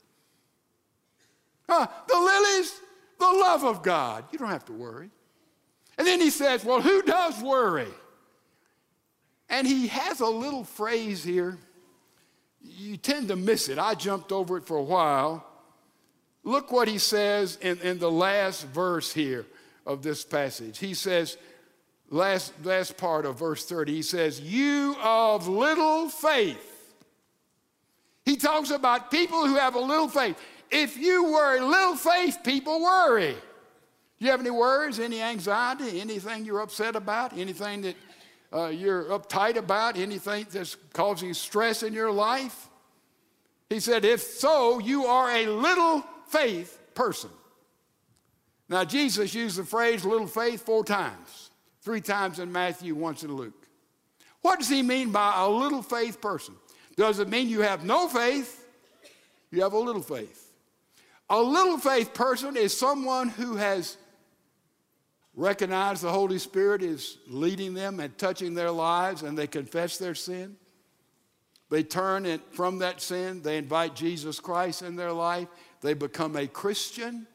Huh? 1.69 1.87
The 2.07 2.15
lilies, 2.15 2.81
the 3.17 3.25
love 3.25 3.63
of 3.63 3.81
God. 3.81 4.25
You 4.31 4.39
don't 4.39 4.49
have 4.49 4.65
to 4.65 4.73
worry. 4.73 5.09
And 5.97 6.05
then 6.05 6.19
he 6.19 6.31
says, 6.31 6.65
Well, 6.65 6.81
who 6.81 7.01
does 7.01 7.41
worry? 7.41 7.87
And 9.49 9.65
he 9.65 9.87
has 9.87 10.19
a 10.19 10.27
little 10.27 10.63
phrase 10.63 11.23
here. 11.23 11.57
You 12.61 12.97
tend 12.97 13.29
to 13.29 13.35
miss 13.35 13.69
it. 13.69 13.79
I 13.79 13.93
jumped 13.93 14.31
over 14.31 14.57
it 14.57 14.65
for 14.65 14.77
a 14.77 14.83
while. 14.83 15.45
Look 16.43 16.71
what 16.71 16.87
he 16.87 16.97
says 16.97 17.57
in, 17.61 17.79
in 17.81 17.99
the 17.99 18.11
last 18.11 18.65
verse 18.67 19.11
here 19.13 19.45
of 19.85 20.01
this 20.01 20.23
passage. 20.23 20.77
He 20.77 20.93
says, 20.93 21.37
last, 22.09 22.53
last 22.63 22.97
part 22.97 23.25
of 23.25 23.39
verse 23.39 23.65
30, 23.65 23.95
he 23.95 24.01
says, 24.01 24.39
You 24.39 24.95
of 25.01 25.47
little 25.47 26.09
faith. 26.09 26.73
He 28.25 28.35
talks 28.35 28.71
about 28.71 29.09
people 29.09 29.47
who 29.47 29.55
have 29.55 29.75
a 29.75 29.79
little 29.79 30.09
faith. 30.09 30.37
If 30.69 30.97
you 30.97 31.31
worry, 31.31 31.61
little 31.61 31.95
faith 31.95 32.39
people 32.43 32.81
worry. 32.81 33.33
Do 34.19 34.25
you 34.25 34.31
have 34.31 34.41
any 34.41 34.49
worries, 34.49 34.99
any 34.99 35.21
anxiety, 35.21 36.01
anything 36.01 36.43
you're 36.43 36.59
upset 36.59 36.95
about, 36.95 37.37
anything 37.37 37.83
that 37.83 37.95
uh, 38.53 38.67
you're 38.67 39.05
uptight 39.05 39.57
about, 39.57 39.97
anything 39.97 40.47
that's 40.51 40.75
causing 40.93 41.33
stress 41.33 41.83
in 41.83 41.93
your 41.93 42.11
life? 42.11 42.69
He 43.69 43.79
said, 43.79 44.05
If 44.05 44.21
so, 44.21 44.79
you 44.79 45.05
are 45.05 45.29
a 45.29 45.47
little 45.47 46.03
faith 46.27 46.79
person. 46.93 47.29
Now, 48.69 48.83
Jesus 48.83 49.33
used 49.33 49.57
the 49.57 49.63
phrase 49.63 50.05
little 50.05 50.27
faith 50.27 50.61
four 50.65 50.83
times 50.83 51.47
three 51.87 52.01
times 52.01 52.39
in 52.39 52.51
Matthew, 52.51 52.93
once 52.93 53.23
in 53.23 53.33
Luke. 53.33 53.65
What 54.41 54.59
does 54.59 54.67
he 54.67 54.83
mean 54.83 55.13
by 55.13 55.35
a 55.37 55.47
little 55.47 55.81
faith 55.81 56.19
person? 56.19 56.53
Does 56.97 57.19
it 57.19 57.29
mean 57.29 57.47
you 57.47 57.61
have 57.61 57.85
no 57.85 58.09
faith? 58.09 58.67
You 59.51 59.61
have 59.61 59.71
a 59.71 59.79
little 59.79 60.01
faith. 60.01 60.51
A 61.29 61.41
little 61.41 61.77
faith 61.77 62.13
person 62.13 62.57
is 62.57 62.77
someone 62.77 63.29
who 63.29 63.55
has 63.55 63.95
recognize 65.37 66.01
the 66.01 66.11
Holy 66.11 66.39
Spirit 66.39 66.81
is 66.81 67.19
leading 67.27 67.75
them 67.75 67.99
and 68.01 68.17
touching 68.17 68.55
their 68.55 68.71
lives 68.71 69.21
and 69.21 69.37
they 69.37 69.47
confess 69.47 69.97
their 69.97 70.15
sin. 70.15 70.57
They 71.69 71.83
turn 71.83 72.41
from 72.51 72.79
that 72.79 73.01
sin, 73.01 73.41
they 73.43 73.57
invite 73.57 73.95
Jesus 73.95 74.39
Christ 74.39 74.81
in 74.81 74.95
their 74.95 75.13
life, 75.13 75.47
they 75.81 75.93
become 75.93 76.35
a 76.35 76.47
Christian. 76.47 77.27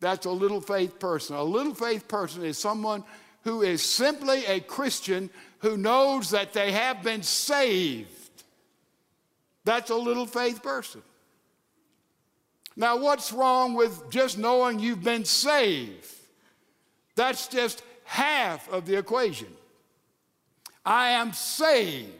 That's 0.00 0.26
a 0.26 0.30
little 0.30 0.60
faith 0.60 0.98
person. 0.98 1.34
A 1.34 1.42
little 1.42 1.74
faith 1.74 2.06
person 2.08 2.44
is 2.44 2.58
someone 2.58 3.04
who 3.42 3.62
is 3.62 3.82
simply 3.82 4.44
a 4.46 4.60
Christian 4.60 5.30
who 5.58 5.76
knows 5.76 6.30
that 6.30 6.52
they 6.52 6.72
have 6.72 7.02
been 7.02 7.22
saved. 7.22 8.10
That's 9.64 9.90
a 9.90 9.96
little 9.96 10.26
faith 10.26 10.62
person. 10.62 11.02
Now, 12.76 12.98
what's 12.98 13.32
wrong 13.32 13.74
with 13.74 14.10
just 14.10 14.36
knowing 14.36 14.78
you've 14.78 15.02
been 15.02 15.24
saved? 15.24 16.14
That's 17.16 17.48
just 17.48 17.82
half 18.04 18.68
of 18.70 18.86
the 18.86 18.96
equation. 18.96 19.48
I 20.84 21.10
am 21.10 21.32
saved. 21.32 22.10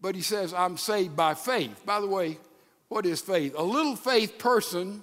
But 0.00 0.14
he 0.14 0.22
says, 0.22 0.52
I'm 0.52 0.76
saved 0.76 1.16
by 1.16 1.34
faith. 1.34 1.84
By 1.86 2.00
the 2.00 2.06
way, 2.06 2.38
what 2.88 3.06
is 3.06 3.20
faith? 3.20 3.54
A 3.56 3.62
little 3.62 3.96
faith 3.96 4.38
person 4.38 5.02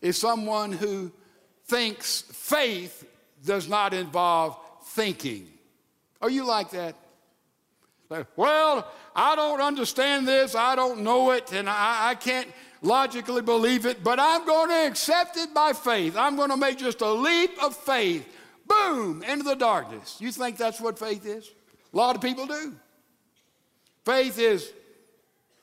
is 0.00 0.18
someone 0.18 0.72
who 0.72 1.12
thinks 1.66 2.22
faith 2.22 3.06
does 3.44 3.68
not 3.68 3.94
involve 3.94 4.58
thinking. 4.84 5.46
Are 6.20 6.30
you 6.30 6.44
like 6.44 6.70
that? 6.70 6.96
Like, 8.08 8.26
well, 8.36 8.90
I 9.14 9.36
don't 9.36 9.60
understand 9.60 10.26
this, 10.26 10.56
I 10.56 10.74
don't 10.74 11.02
know 11.02 11.30
it, 11.30 11.52
and 11.52 11.68
I, 11.68 12.10
I 12.10 12.14
can't 12.16 12.48
logically 12.82 13.42
believe 13.42 13.86
it, 13.86 14.02
but 14.02 14.18
I'm 14.20 14.44
going 14.46 14.68
to 14.68 14.86
accept 14.86 15.36
it 15.36 15.52
by 15.54 15.72
faith. 15.72 16.16
I'm 16.16 16.36
going 16.36 16.50
to 16.50 16.56
make 16.56 16.78
just 16.78 17.00
a 17.00 17.10
leap 17.10 17.62
of 17.62 17.76
faith. 17.76 18.26
Boom, 18.66 19.22
into 19.22 19.44
the 19.44 19.56
darkness. 19.56 20.16
You 20.20 20.30
think 20.30 20.56
that's 20.56 20.80
what 20.80 20.98
faith 20.98 21.26
is? 21.26 21.50
A 21.92 21.96
lot 21.96 22.14
of 22.16 22.22
people 22.22 22.46
do. 22.46 22.74
Faith 24.04 24.38
is, 24.38 24.70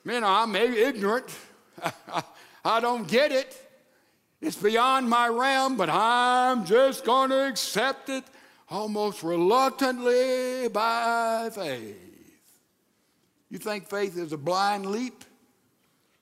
you 0.04 0.20
know, 0.20 0.26
I'm 0.26 0.54
ignorant. 0.54 1.26
I 2.64 2.80
don't 2.80 3.08
get 3.08 3.32
it. 3.32 3.56
It's 4.40 4.56
beyond 4.56 5.08
my 5.08 5.28
realm, 5.28 5.76
but 5.76 5.90
I'm 5.90 6.64
just 6.64 7.04
going 7.04 7.30
to 7.30 7.48
accept 7.48 8.08
it 8.08 8.24
almost 8.70 9.22
reluctantly 9.22 10.68
by 10.68 11.50
faith. 11.52 11.96
You 13.50 13.58
think 13.58 13.88
faith 13.88 14.16
is 14.16 14.32
a 14.32 14.36
blind 14.36 14.86
leap? 14.86 15.24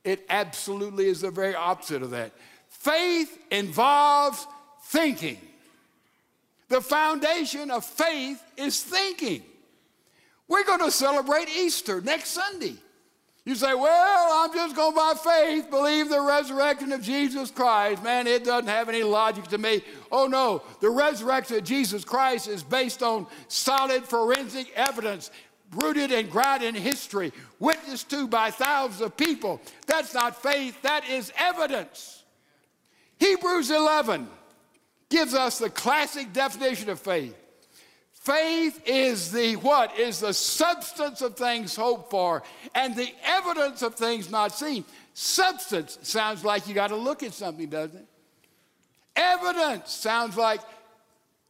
It 0.06 0.24
absolutely 0.28 1.06
is 1.06 1.20
the 1.20 1.32
very 1.32 1.56
opposite 1.56 2.00
of 2.00 2.10
that. 2.10 2.30
Faith 2.68 3.38
involves 3.50 4.46
thinking. 4.84 5.36
The 6.68 6.80
foundation 6.80 7.72
of 7.72 7.84
faith 7.84 8.40
is 8.56 8.80
thinking. 8.80 9.42
We're 10.46 10.64
going 10.64 10.78
to 10.78 10.92
celebrate 10.92 11.48
Easter 11.48 12.00
next 12.00 12.30
Sunday. 12.30 12.76
You 13.44 13.56
say, 13.56 13.74
well, 13.74 14.28
I'm 14.32 14.52
just 14.52 14.76
going 14.76 14.94
by 14.94 15.14
faith, 15.14 15.70
believe 15.70 16.08
the 16.08 16.20
resurrection 16.20 16.92
of 16.92 17.02
Jesus 17.02 17.50
Christ. 17.50 18.02
Man, 18.02 18.28
it 18.28 18.44
doesn't 18.44 18.68
have 18.68 18.88
any 18.88 19.02
logic 19.02 19.48
to 19.48 19.58
me. 19.58 19.82
Oh, 20.10 20.26
no. 20.26 20.62
The 20.80 20.90
resurrection 20.90 21.56
of 21.56 21.64
Jesus 21.64 22.04
Christ 22.04 22.48
is 22.48 22.62
based 22.64 23.02
on 23.02 23.26
solid 23.48 24.04
forensic 24.04 24.72
evidence, 24.74 25.30
rooted 25.76 26.12
and 26.12 26.30
grounded 26.30 26.74
in 26.74 26.82
history, 26.82 27.32
witnessed 27.58 28.10
to 28.10 28.26
by 28.28 28.50
thousands 28.50 29.00
of 29.00 29.16
people. 29.16 29.60
That's 29.86 30.14
not 30.14 30.42
faith, 30.42 30.80
that 30.82 31.08
is 31.08 31.32
evidence. 31.38 32.24
Hebrews 33.18 33.70
11 33.70 34.28
gives 35.08 35.34
us 35.34 35.58
the 35.58 35.70
classic 35.70 36.32
definition 36.32 36.90
of 36.90 37.00
faith. 37.00 37.34
Faith 38.12 38.82
is 38.86 39.30
the 39.30 39.54
what? 39.56 39.96
Is 39.98 40.18
the 40.20 40.34
substance 40.34 41.22
of 41.22 41.36
things 41.36 41.76
hoped 41.76 42.10
for 42.10 42.42
and 42.74 42.96
the 42.96 43.08
evidence 43.24 43.82
of 43.82 43.94
things 43.94 44.30
not 44.30 44.52
seen. 44.52 44.84
Substance 45.14 45.98
sounds 46.02 46.44
like 46.44 46.66
you 46.66 46.74
got 46.74 46.88
to 46.88 46.96
look 46.96 47.22
at 47.22 47.32
something, 47.32 47.68
doesn't 47.68 47.96
it? 47.96 48.06
Evidence 49.14 49.92
sounds 49.92 50.36
like 50.36 50.60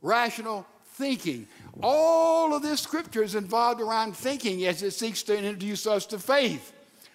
rational 0.02 0.66
thinking. 0.92 1.48
All 1.82 2.54
of 2.54 2.62
this 2.62 2.80
scripture 2.80 3.22
is 3.22 3.34
involved 3.34 3.80
around 3.80 4.16
thinking 4.16 4.64
as 4.66 4.82
it 4.82 4.92
seeks 4.92 5.22
to 5.24 5.36
introduce 5.36 5.86
us 5.86 6.06
to 6.06 6.18
faith. 6.18 6.72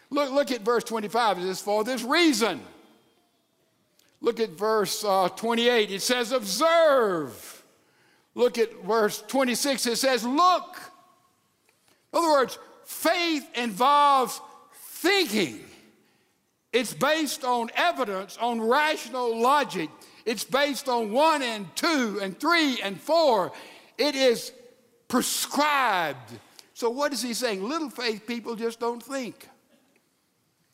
Look, 0.10 0.32
look 0.32 0.52
at 0.52 0.62
verse 0.62 0.84
25. 0.84 1.40
It 1.40 1.42
says, 1.42 1.62
For 1.62 1.84
this 1.84 2.04
reason. 2.04 2.62
Look 4.20 4.40
at 4.40 4.52
verse 4.52 5.04
uh, 5.04 5.30
28. 5.30 5.90
It 5.90 6.02
says, 6.02 6.32
Observe 6.32 7.62
Look 8.34 8.58
at 8.58 8.84
verse 8.84 9.24
26. 9.28 9.88
It 9.88 9.98
says, 9.98 10.24
Look. 10.24 10.78
In 12.14 12.20
other 12.20 12.30
words, 12.30 12.58
faith 12.86 13.48
involves 13.56 14.42
thinking. 14.74 15.60
It's 16.74 16.94
based 16.94 17.44
on 17.44 17.70
evidence, 17.76 18.38
on 18.38 18.62
rational 18.62 19.42
logic. 19.42 19.90
It's 20.26 20.44
based 20.44 20.88
on 20.88 21.12
one 21.12 21.42
and 21.42 21.74
two 21.76 22.20
and 22.22 22.40
three 22.40 22.80
and 22.82 23.00
four. 23.00 23.52
It 24.02 24.16
is 24.16 24.52
prescribed. 25.08 26.32
So, 26.74 26.90
what 26.90 27.14
is 27.14 27.22
he 27.22 27.36
saying? 27.36 27.64
Little 27.64 27.92
faith 27.92 28.26
people 28.26 28.56
just 28.56 28.80
don't 28.80 29.02
think. 29.02 29.48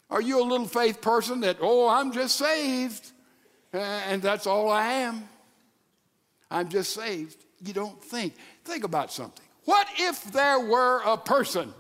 Are 0.10 0.22
you 0.22 0.42
a 0.42 0.46
little 0.46 0.68
faith 0.68 1.02
person 1.02 1.42
that, 1.42 1.58
oh, 1.60 1.90
I'm 1.90 2.14
just 2.14 2.38
saved 2.38 3.12
eh, 3.74 4.02
and 4.08 4.22
that's 4.22 4.48
all 4.48 4.70
I 4.70 4.86
am? 4.86 5.28
I'm 6.50 6.70
just 6.70 6.94
saved 6.94 7.44
you 7.62 7.74
don't 7.74 8.02
think. 8.02 8.36
Think 8.64 8.84
about 8.84 9.12
something. 9.12 9.46
What 9.66 9.88
if 9.98 10.24
there 10.32 10.60
were 10.60 11.02
a 11.02 11.18
person 11.18 11.74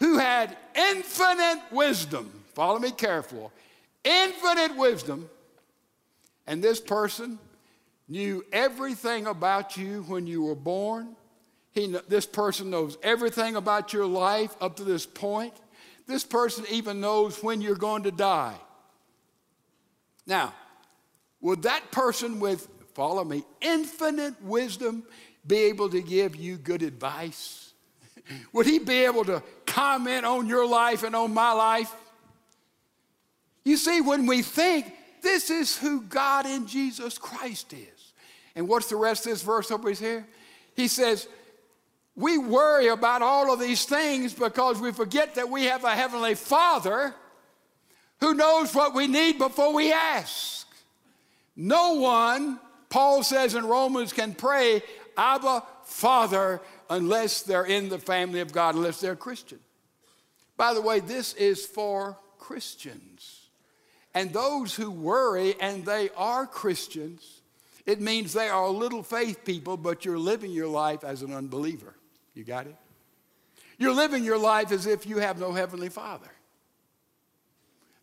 who 0.00 0.18
had 0.18 0.56
infinite 0.74 1.62
wisdom? 1.70 2.32
Follow 2.54 2.80
me 2.80 2.90
careful. 2.90 3.52
Infinite 4.02 4.76
wisdom, 4.76 5.30
and 6.48 6.62
this 6.64 6.80
person 6.80 7.38
knew 8.12 8.44
everything 8.52 9.26
about 9.26 9.78
you 9.78 10.02
when 10.02 10.26
you 10.26 10.42
were 10.42 10.54
born. 10.54 11.16
He, 11.72 11.96
this 12.08 12.26
person 12.26 12.68
knows 12.68 12.98
everything 13.02 13.56
about 13.56 13.94
your 13.94 14.04
life 14.04 14.54
up 14.60 14.76
to 14.76 14.84
this 14.84 15.06
point. 15.06 15.54
This 16.06 16.22
person 16.22 16.66
even 16.70 17.00
knows 17.00 17.42
when 17.42 17.62
you're 17.62 17.74
going 17.74 18.02
to 18.02 18.10
die. 18.10 18.56
Now, 20.26 20.52
would 21.40 21.62
that 21.62 21.90
person 21.90 22.38
with 22.38 22.68
follow 22.94 23.24
me, 23.24 23.44
infinite 23.62 24.34
wisdom 24.42 25.04
be 25.46 25.56
able 25.64 25.88
to 25.88 26.02
give 26.02 26.36
you 26.36 26.58
good 26.58 26.82
advice? 26.82 27.72
Would 28.52 28.66
he 28.66 28.78
be 28.78 29.04
able 29.06 29.24
to 29.24 29.42
comment 29.66 30.24
on 30.24 30.46
your 30.46 30.66
life 30.66 31.02
and 31.02 31.16
on 31.16 31.34
my 31.34 31.52
life? 31.52 31.92
You 33.64 33.76
see, 33.76 34.00
when 34.00 34.26
we 34.26 34.42
think 34.42 34.92
this 35.22 35.50
is 35.50 35.76
who 35.78 36.02
God 36.02 36.46
in 36.46 36.66
Jesus 36.66 37.16
Christ 37.16 37.72
is. 37.72 37.91
And 38.54 38.68
what's 38.68 38.88
the 38.88 38.96
rest 38.96 39.26
of 39.26 39.32
this 39.32 39.42
verse 39.42 39.70
over 39.70 39.90
here? 39.90 40.26
He 40.74 40.88
says, 40.88 41.28
We 42.14 42.38
worry 42.38 42.88
about 42.88 43.22
all 43.22 43.52
of 43.52 43.60
these 43.60 43.84
things 43.84 44.34
because 44.34 44.80
we 44.80 44.92
forget 44.92 45.34
that 45.36 45.48
we 45.48 45.64
have 45.64 45.84
a 45.84 45.94
Heavenly 45.94 46.34
Father 46.34 47.14
who 48.20 48.34
knows 48.34 48.74
what 48.74 48.94
we 48.94 49.06
need 49.06 49.38
before 49.38 49.74
we 49.74 49.92
ask. 49.92 50.66
No 51.56 51.94
one 51.94 52.58
Paul 52.92 53.22
says 53.22 53.54
in 53.54 53.64
Romans 53.64 54.12
can 54.12 54.34
pray, 54.34 54.82
Abba, 55.16 55.62
Father, 55.84 56.60
unless 56.90 57.42
they're 57.42 57.64
in 57.64 57.88
the 57.88 57.98
family 57.98 58.40
of 58.40 58.52
God, 58.52 58.74
unless 58.74 59.00
they're 59.00 59.16
Christian. 59.16 59.60
By 60.58 60.74
the 60.74 60.82
way, 60.82 61.00
this 61.00 61.32
is 61.34 61.64
for 61.64 62.18
Christians. 62.38 63.48
And 64.14 64.30
those 64.30 64.74
who 64.74 64.90
worry 64.90 65.54
and 65.58 65.86
they 65.86 66.10
are 66.18 66.46
Christians, 66.46 67.40
it 67.86 68.00
means 68.00 68.32
they 68.32 68.48
are 68.48 68.68
little 68.68 69.02
faith 69.02 69.44
people, 69.44 69.76
but 69.76 70.04
you're 70.04 70.18
living 70.18 70.52
your 70.52 70.68
life 70.68 71.04
as 71.04 71.22
an 71.22 71.32
unbeliever. 71.32 71.94
You 72.34 72.44
got 72.44 72.66
it? 72.66 72.76
You're 73.78 73.94
living 73.94 74.24
your 74.24 74.38
life 74.38 74.70
as 74.70 74.86
if 74.86 75.06
you 75.06 75.18
have 75.18 75.40
no 75.40 75.52
Heavenly 75.52 75.88
Father. 75.88 76.30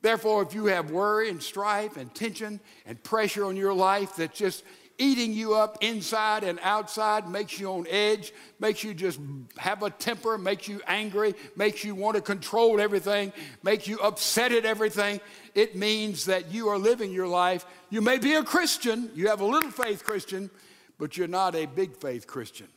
Therefore, 0.01 0.43
if 0.43 0.53
you 0.53 0.65
have 0.65 0.91
worry 0.91 1.29
and 1.29 1.41
strife 1.41 1.97
and 1.97 2.13
tension 2.13 2.59
and 2.85 3.01
pressure 3.03 3.45
on 3.45 3.57
your 3.57 3.73
life 3.73 4.15
that 4.15 4.33
just 4.33 4.63
eating 4.99 5.33
you 5.33 5.55
up 5.55 5.77
inside 5.81 6.43
and 6.43 6.59
outside, 6.61 7.27
makes 7.27 7.59
you 7.59 7.71
on 7.71 7.87
edge, 7.89 8.31
makes 8.59 8.83
you 8.83 8.93
just 8.93 9.19
have 9.57 9.81
a 9.81 9.89
temper, 9.89 10.37
makes 10.37 10.67
you 10.67 10.81
angry, 10.85 11.33
makes 11.55 11.83
you 11.83 11.95
want 11.95 12.15
to 12.15 12.21
control 12.21 12.79
everything, 12.79 13.33
makes 13.63 13.87
you 13.87 13.97
upset 13.99 14.51
at 14.51 14.65
everything, 14.65 15.19
it 15.55 15.75
means 15.75 16.25
that 16.25 16.51
you 16.51 16.67
are 16.67 16.77
living 16.77 17.11
your 17.11 17.27
life. 17.27 17.65
You 17.89 18.01
may 18.01 18.17
be 18.17 18.35
a 18.35 18.43
Christian, 18.43 19.09
you 19.15 19.29
have 19.29 19.41
a 19.41 19.45
little 19.45 19.71
faith 19.71 20.03
Christian, 20.03 20.51
but 20.99 21.17
you're 21.17 21.27
not 21.27 21.55
a 21.55 21.65
big 21.65 21.97
faith 21.97 22.27
Christian. 22.27 22.67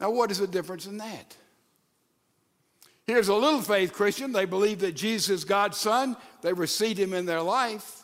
Now, 0.00 0.10
what 0.10 0.30
is 0.30 0.38
the 0.38 0.46
difference 0.46 0.86
in 0.86 0.98
that? 0.98 1.36
Here's 3.06 3.28
a 3.28 3.34
little 3.34 3.62
faith 3.62 3.92
Christian. 3.92 4.32
They 4.32 4.44
believe 4.44 4.80
that 4.80 4.92
Jesus 4.92 5.28
is 5.30 5.44
God's 5.44 5.76
Son. 5.76 6.16
They 6.42 6.52
receive 6.52 6.98
Him 6.98 7.14
in 7.14 7.26
their 7.26 7.42
life. 7.42 8.01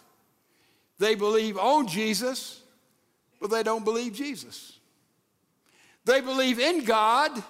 They 0.99 1.15
believe 1.15 1.57
on 1.57 1.87
Jesus, 1.87 2.61
but 3.41 3.51
they 3.51 3.63
don't 3.63 3.85
believe 3.85 4.13
Jesus. 4.13 4.79
They 6.05 6.21
believe 6.21 6.59
in 6.59 6.85
God, 6.85 7.43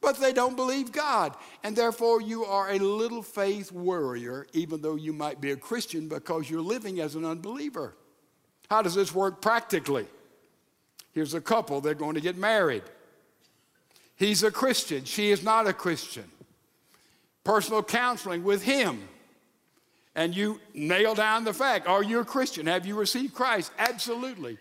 but 0.00 0.18
they 0.18 0.32
don't 0.32 0.56
believe 0.56 0.92
God. 0.92 1.34
And 1.62 1.76
therefore, 1.76 2.22
you 2.22 2.44
are 2.44 2.70
a 2.70 2.78
little 2.78 3.22
faith 3.22 3.72
worrier, 3.72 4.46
even 4.52 4.80
though 4.80 4.94
you 4.94 5.12
might 5.12 5.40
be 5.40 5.50
a 5.50 5.56
Christian, 5.56 6.08
because 6.08 6.48
you're 6.48 6.60
living 6.62 7.00
as 7.00 7.16
an 7.16 7.24
unbeliever. 7.24 7.94
How 8.70 8.82
does 8.82 8.94
this 8.94 9.14
work 9.14 9.42
practically? 9.42 10.06
Here's 11.12 11.34
a 11.34 11.40
couple, 11.40 11.80
they're 11.80 11.94
going 11.94 12.14
to 12.14 12.20
get 12.20 12.36
married. 12.36 12.82
He's 14.16 14.42
a 14.42 14.50
Christian, 14.50 15.04
she 15.04 15.30
is 15.30 15.42
not 15.42 15.66
a 15.66 15.72
Christian. 15.72 16.30
Personal 17.44 17.82
counseling 17.82 18.42
with 18.42 18.62
him 18.62 19.08
and 20.16 20.34
you 20.34 20.58
nail 20.74 21.14
down 21.14 21.44
the 21.44 21.52
fact 21.52 21.86
are 21.86 22.02
you 22.02 22.18
a 22.18 22.24
Christian? 22.24 22.66
Have 22.66 22.86
you 22.86 22.96
received 22.96 23.34
Christ? 23.34 23.70
Absolutely. 23.78 24.58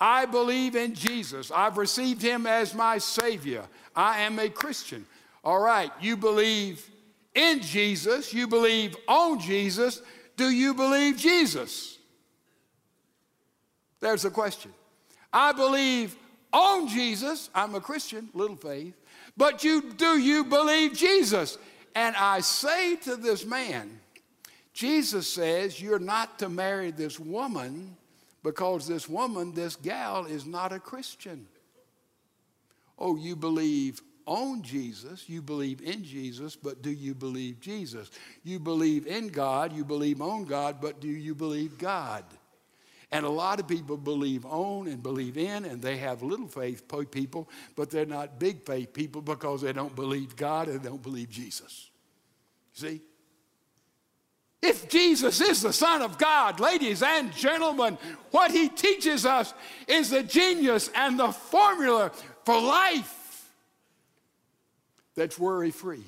I 0.00 0.24
believe 0.26 0.76
in 0.76 0.94
Jesus. 0.94 1.50
I've 1.50 1.76
received 1.76 2.22
him 2.22 2.46
as 2.46 2.74
my 2.74 2.98
Savior. 2.98 3.64
I 3.94 4.20
am 4.20 4.38
a 4.38 4.48
Christian. 4.48 5.04
All 5.42 5.60
right, 5.60 5.90
you 6.00 6.16
believe 6.16 6.88
in 7.34 7.60
Jesus, 7.60 8.32
you 8.32 8.46
believe 8.46 8.96
on 9.08 9.40
Jesus. 9.40 10.00
Do 10.36 10.50
you 10.50 10.74
believe 10.74 11.16
Jesus? 11.16 11.98
There's 14.00 14.24
a 14.24 14.30
question. 14.30 14.72
I 15.32 15.52
believe 15.52 16.16
on 16.52 16.88
Jesus. 16.88 17.50
I'm 17.54 17.74
a 17.74 17.80
Christian, 17.80 18.28
little 18.34 18.56
faith. 18.56 18.94
But 19.36 19.64
you 19.64 19.92
do 19.92 20.18
you 20.18 20.44
believe 20.44 20.94
Jesus? 20.94 21.58
And 21.94 22.14
I 22.16 22.40
say 22.40 22.96
to 22.96 23.16
this 23.16 23.44
man, 23.44 24.00
Jesus 24.76 25.26
says 25.26 25.80
you're 25.80 25.98
not 25.98 26.38
to 26.40 26.50
marry 26.50 26.90
this 26.90 27.18
woman 27.18 27.96
because 28.42 28.86
this 28.86 29.08
woman, 29.08 29.54
this 29.54 29.74
gal, 29.74 30.26
is 30.26 30.44
not 30.44 30.70
a 30.70 30.78
Christian. 30.78 31.46
Oh, 32.98 33.16
you 33.16 33.36
believe 33.36 34.02
on 34.26 34.60
Jesus, 34.60 35.30
you 35.30 35.40
believe 35.40 35.80
in 35.80 36.04
Jesus, 36.04 36.56
but 36.56 36.82
do 36.82 36.90
you 36.90 37.14
believe 37.14 37.58
Jesus? 37.58 38.10
You 38.44 38.58
believe 38.58 39.06
in 39.06 39.28
God, 39.28 39.72
you 39.72 39.82
believe 39.82 40.20
on 40.20 40.44
God, 40.44 40.76
but 40.78 41.00
do 41.00 41.08
you 41.08 41.34
believe 41.34 41.78
God? 41.78 42.24
And 43.10 43.24
a 43.24 43.30
lot 43.30 43.58
of 43.60 43.66
people 43.66 43.96
believe 43.96 44.44
on 44.44 44.88
and 44.88 45.02
believe 45.02 45.38
in, 45.38 45.64
and 45.64 45.80
they 45.80 45.96
have 45.96 46.22
little 46.22 46.48
faith 46.48 46.82
people, 47.10 47.48
but 47.76 47.88
they're 47.88 48.04
not 48.04 48.38
big 48.38 48.66
faith 48.66 48.92
people 48.92 49.22
because 49.22 49.62
they 49.62 49.72
don't 49.72 49.96
believe 49.96 50.36
God 50.36 50.68
and 50.68 50.82
they 50.82 50.88
don't 50.90 51.02
believe 51.02 51.30
Jesus. 51.30 51.90
See? 52.74 53.00
If 54.66 54.88
Jesus 54.88 55.40
is 55.40 55.62
the 55.62 55.72
Son 55.72 56.02
of 56.02 56.18
God, 56.18 56.58
ladies 56.58 57.00
and 57.00 57.32
gentlemen, 57.32 57.98
what 58.32 58.50
he 58.50 58.68
teaches 58.68 59.24
us 59.24 59.54
is 59.86 60.10
the 60.10 60.24
genius 60.24 60.90
and 60.92 61.16
the 61.16 61.30
formula 61.30 62.10
for 62.44 62.60
life 62.60 63.48
that's 65.14 65.38
worry 65.38 65.70
free. 65.70 66.02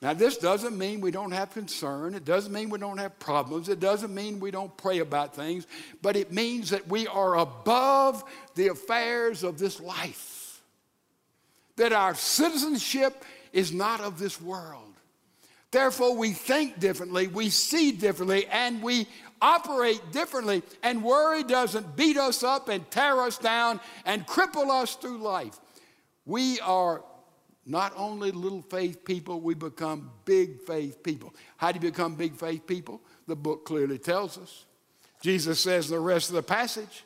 Now, 0.00 0.14
this 0.14 0.36
doesn't 0.36 0.78
mean 0.78 1.00
we 1.00 1.10
don't 1.10 1.32
have 1.32 1.52
concern. 1.52 2.14
It 2.14 2.24
doesn't 2.24 2.52
mean 2.52 2.70
we 2.70 2.78
don't 2.78 2.98
have 2.98 3.18
problems. 3.18 3.68
It 3.68 3.80
doesn't 3.80 4.14
mean 4.14 4.38
we 4.38 4.52
don't 4.52 4.76
pray 4.76 5.00
about 5.00 5.34
things. 5.34 5.66
But 6.00 6.14
it 6.14 6.32
means 6.32 6.70
that 6.70 6.86
we 6.88 7.08
are 7.08 7.38
above 7.38 8.22
the 8.54 8.68
affairs 8.68 9.42
of 9.42 9.58
this 9.58 9.80
life. 9.80 10.62
That 11.74 11.92
our 11.92 12.14
citizenship 12.14 13.24
is 13.52 13.72
not 13.72 14.00
of 14.00 14.20
this 14.20 14.40
world. 14.40 14.91
Therefore, 15.72 16.14
we 16.14 16.32
think 16.32 16.78
differently, 16.78 17.28
we 17.28 17.48
see 17.48 17.92
differently, 17.92 18.46
and 18.46 18.82
we 18.82 19.08
operate 19.40 20.12
differently. 20.12 20.62
And 20.82 21.02
worry 21.02 21.42
doesn't 21.42 21.96
beat 21.96 22.18
us 22.18 22.42
up 22.42 22.68
and 22.68 22.88
tear 22.90 23.20
us 23.22 23.38
down 23.38 23.80
and 24.04 24.26
cripple 24.26 24.70
us 24.70 24.94
through 24.94 25.18
life. 25.18 25.58
We 26.26 26.60
are 26.60 27.02
not 27.64 27.92
only 27.96 28.32
little 28.32 28.60
faith 28.62 29.04
people, 29.04 29.40
we 29.40 29.54
become 29.54 30.10
big 30.26 30.60
faith 30.60 31.02
people. 31.02 31.34
How 31.56 31.72
do 31.72 31.76
you 31.76 31.90
become 31.90 32.16
big 32.16 32.36
faith 32.36 32.66
people? 32.66 33.00
The 33.26 33.36
book 33.36 33.64
clearly 33.64 33.98
tells 33.98 34.36
us. 34.36 34.66
Jesus 35.22 35.60
says 35.60 35.88
the 35.88 36.00
rest 36.00 36.28
of 36.28 36.34
the 36.34 36.42
passage, 36.42 37.04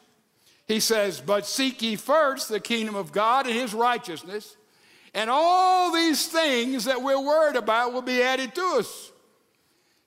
He 0.66 0.80
says, 0.80 1.20
But 1.20 1.46
seek 1.46 1.82
ye 1.82 1.94
first 1.94 2.48
the 2.48 2.60
kingdom 2.60 2.96
of 2.96 3.12
God 3.12 3.46
and 3.46 3.54
His 3.54 3.74
righteousness, 3.74 4.56
and 5.16 5.28
all 5.28 5.92
these 5.92 6.28
things 6.28 6.84
that 6.84 7.02
we're 7.02 7.20
worried 7.20 7.56
about 7.56 7.92
will 7.92 8.02
be 8.02 8.22
added 8.22 8.54
to 8.54 8.76
us. 8.78 9.10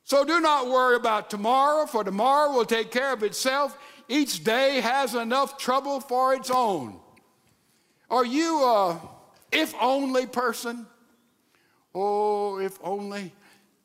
So 0.05 0.23
do 0.23 0.39
not 0.39 0.67
worry 0.67 0.95
about 0.95 1.29
tomorrow, 1.29 1.85
for 1.85 2.05
tomorrow 2.05 2.53
will 2.53 2.65
take 2.65 2.91
care 2.91 3.11
of 3.11 3.23
itself. 3.23 3.77
Each 4.07 4.41
day 4.43 4.79
has 4.79 5.15
enough 5.15 5.57
trouble 5.57 5.99
for 5.99 6.33
its 6.33 6.49
own. 6.49 6.97
Are 8.09 8.25
you 8.25 8.63
a 8.63 8.99
if 9.51 9.73
only 9.81 10.25
person. 10.25 10.85
Oh, 11.93 12.59
if 12.59 12.77
only 12.83 13.33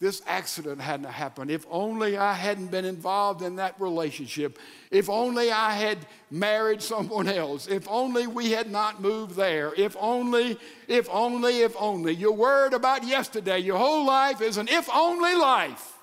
this 0.05 0.21
accident 0.27 0.83
hadn't 0.83 1.07
happened. 1.07 1.51
If 1.51 1.65
only 1.71 2.19
I 2.19 2.35
hadn't 2.35 2.67
been 2.71 2.85
involved 2.85 3.41
in 3.41 3.57
that 3.57 3.75
relationship. 3.81 4.59
If 4.91 5.09
only 5.09 5.51
I 5.51 5.73
had 5.73 5.97
married 6.31 6.83
someone 6.83 7.27
else. 7.27 7.67
If 7.67 7.89
only 7.89 8.27
we 8.27 8.51
had 8.51 8.71
not 8.71 9.01
moved 9.01 9.35
there. 9.35 9.73
If 9.79 9.97
only, 9.99 10.59
if 10.89 11.09
only, 11.09 11.63
if 11.63 11.75
only. 11.79 12.15
You're 12.15 12.33
worried 12.33 12.75
about 12.75 13.07
yesterday. 13.07 13.61
Your 13.61 13.79
whole 13.79 14.05
life 14.05 14.43
is 14.43 14.59
an 14.59 14.69
if 14.69 14.91
only 14.93 15.35
life. 15.37 15.95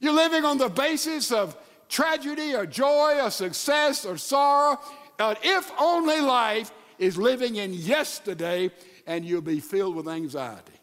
You're 0.00 0.14
living 0.14 0.46
on 0.46 0.56
the 0.56 0.70
basis 0.70 1.30
of 1.30 1.58
tragedy 1.90 2.54
or 2.54 2.64
joy 2.64 3.20
or 3.20 3.30
success 3.30 4.06
or 4.06 4.16
sorrow. 4.16 4.80
An 5.18 5.36
if 5.42 5.70
only 5.78 6.22
life 6.22 6.72
is 6.98 7.18
living 7.18 7.56
in 7.56 7.74
yesterday 7.74 8.70
and 9.06 9.26
you'll 9.26 9.42
be 9.42 9.60
filled 9.60 9.94
with 9.94 10.08
anxiety. 10.08 10.73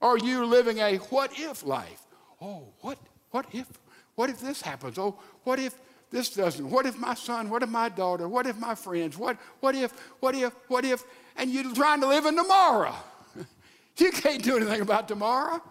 Are 0.00 0.18
you 0.18 0.44
living 0.44 0.78
a 0.78 0.96
what 0.96 1.32
if 1.38 1.64
life? 1.64 2.02
Oh, 2.40 2.68
what, 2.80 2.98
what 3.30 3.46
if? 3.52 3.66
What 4.14 4.30
if 4.30 4.40
this 4.40 4.62
happens? 4.62 4.98
Oh, 4.98 5.18
what 5.44 5.58
if 5.58 5.74
this 6.10 6.30
doesn't? 6.30 6.68
What 6.68 6.86
if 6.86 6.98
my 6.98 7.14
son? 7.14 7.50
What 7.50 7.62
if 7.62 7.68
my 7.68 7.88
daughter? 7.88 8.28
What 8.28 8.46
if 8.46 8.56
my 8.58 8.74
friends? 8.74 9.16
What, 9.16 9.36
what 9.60 9.74
if, 9.74 9.92
what 10.20 10.34
if, 10.34 10.52
what 10.68 10.84
if? 10.84 11.04
And 11.36 11.50
you're 11.50 11.74
trying 11.74 12.00
to 12.00 12.08
live 12.08 12.26
in 12.26 12.36
tomorrow. 12.36 12.94
you 13.96 14.10
can't 14.10 14.42
do 14.42 14.56
anything 14.56 14.80
about 14.80 15.08
tomorrow. 15.08 15.62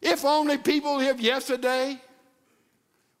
If 0.00 0.24
only 0.24 0.58
people 0.58 0.96
live 0.96 1.20
yesterday. 1.20 2.00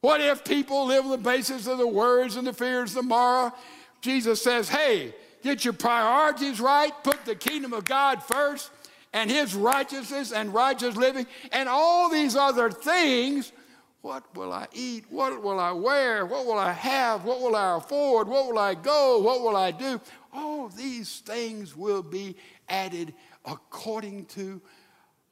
What 0.00 0.20
if 0.20 0.44
people 0.44 0.86
live 0.86 1.04
on 1.04 1.12
the 1.12 1.18
basis 1.18 1.68
of 1.68 1.78
the 1.78 1.86
words 1.86 2.34
and 2.34 2.44
the 2.44 2.52
fears 2.52 2.94
tomorrow? 2.94 3.52
Jesus 4.00 4.42
says, 4.42 4.68
hey, 4.68 5.14
get 5.44 5.64
your 5.64 5.74
priorities 5.74 6.60
right, 6.60 6.92
put 7.04 7.24
the 7.24 7.36
kingdom 7.36 7.72
of 7.72 7.84
God 7.84 8.20
first, 8.20 8.70
and 9.12 9.30
his 9.30 9.54
righteousness 9.54 10.32
and 10.32 10.54
righteous 10.54 10.96
living, 10.96 11.26
and 11.52 11.68
all 11.68 12.08
these 12.08 12.36
other 12.36 12.70
things. 12.70 13.52
What 14.00 14.34
will 14.34 14.52
I 14.52 14.66
eat? 14.72 15.04
What 15.10 15.42
will 15.42 15.60
I 15.60 15.70
wear? 15.70 16.26
What 16.26 16.44
will 16.44 16.58
I 16.58 16.72
have? 16.72 17.24
What 17.24 17.40
will 17.40 17.54
I 17.54 17.76
afford? 17.76 18.26
What 18.26 18.48
will 18.48 18.58
I 18.58 18.74
go? 18.74 19.20
What 19.20 19.42
will 19.42 19.56
I 19.56 19.70
do? 19.70 20.00
All 20.32 20.68
these 20.68 21.20
things 21.20 21.76
will 21.76 22.02
be 22.02 22.36
added 22.68 23.14
according 23.44 24.24
to 24.26 24.60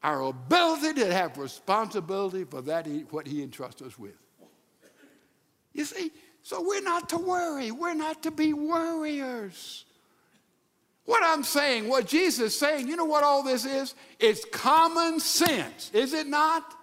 our 0.03 0.23
ability 0.23 1.01
to 1.01 1.12
have 1.12 1.37
responsibility 1.37 2.45
for 2.45 2.62
that, 2.62 2.87
what 3.11 3.27
He 3.27 3.43
entrusts 3.43 3.83
us 3.83 3.99
with. 3.99 4.14
You 5.73 5.85
see, 5.85 6.11
so 6.43 6.62
we're 6.62 6.83
not 6.83 7.09
to 7.11 7.19
worry. 7.19 7.71
We're 7.71 7.95
not 7.95 8.23
to 8.23 8.31
be 8.31 8.53
worriers. 8.53 9.85
What 11.05 11.23
I'm 11.25 11.43
saying, 11.43 11.89
what 11.89 12.07
Jesus 12.07 12.53
is 12.53 12.59
saying, 12.59 12.89
you 12.89 12.97
know 12.97 13.05
what 13.05 13.25
all 13.25 13.43
this 13.43 13.65
is? 13.65 13.95
It's 14.19 14.45
common 14.45 15.21
sense, 15.21 15.91
is 15.93 16.13
it 16.13 16.27
not? 16.27 16.75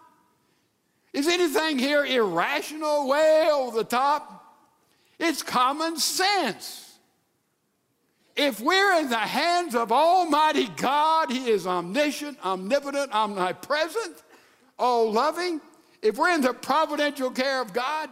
Is 1.13 1.27
anything 1.27 1.79
here 1.79 2.05
irrational, 2.05 3.07
way 3.07 3.49
over 3.51 3.77
the 3.77 3.83
top? 3.83 4.55
It's 5.19 5.41
common 5.41 5.97
sense. 5.97 6.99
If 8.35 8.59
we're 8.59 8.99
in 8.99 9.09
the 9.09 9.17
hands 9.17 9.73
of 9.73 9.91
Almighty 9.91 10.67
God, 10.75 11.31
He 11.31 11.49
is 11.49 11.65
omniscient, 11.65 12.37
omnipotent, 12.45 13.11
omnipresent, 13.11 14.21
all 14.77 15.11
loving. 15.11 15.59
If 16.03 16.17
we're 16.17 16.29
in 16.29 16.41
the 16.41 16.53
providential 16.53 17.31
care 17.31 17.61
of 17.61 17.73
God, 17.73 18.09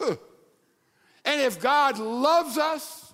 and 0.00 1.40
if 1.42 1.60
God 1.60 1.98
loves 1.98 2.56
us 2.56 3.05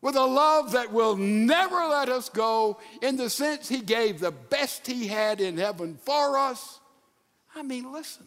with 0.00 0.16
a 0.16 0.24
love 0.24 0.72
that 0.72 0.92
will 0.92 1.16
never 1.16 1.76
let 1.76 2.08
us 2.08 2.28
go, 2.28 2.78
in 3.02 3.16
the 3.16 3.30
sense 3.30 3.68
He 3.68 3.80
gave 3.80 4.20
the 4.20 4.30
best 4.30 4.86
He 4.86 5.06
had 5.08 5.40
in 5.40 5.56
heaven 5.56 5.98
for 6.02 6.38
us, 6.38 6.80
I 7.54 7.62
mean, 7.62 7.92
listen, 7.92 8.26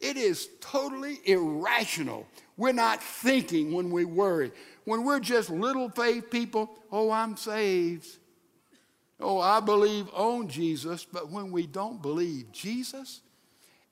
it 0.00 0.16
is 0.16 0.48
totally 0.60 1.18
irrational. 1.24 2.26
We're 2.56 2.72
not 2.72 3.02
thinking 3.02 3.72
when 3.72 3.90
we 3.90 4.04
worry. 4.04 4.52
When 4.84 5.04
we're 5.04 5.20
just 5.20 5.50
little 5.50 5.90
faith 5.90 6.30
people, 6.30 6.70
oh, 6.92 7.10
I'm 7.10 7.36
saved. 7.36 8.06
Oh, 9.20 9.40
I 9.40 9.60
believe 9.60 10.08
on 10.12 10.48
Jesus. 10.48 11.04
But 11.04 11.30
when 11.30 11.50
we 11.50 11.66
don't 11.66 12.00
believe 12.00 12.52
Jesus, 12.52 13.22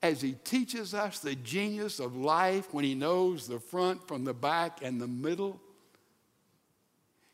as 0.01 0.21
he 0.21 0.33
teaches 0.43 0.93
us 0.93 1.19
the 1.19 1.35
genius 1.35 1.99
of 1.99 2.15
life 2.15 2.73
when 2.73 2.85
he 2.85 2.95
knows 2.95 3.47
the 3.47 3.59
front 3.59 4.07
from 4.07 4.23
the 4.23 4.33
back 4.33 4.79
and 4.81 5.01
the 5.01 5.07
middle. 5.07 5.59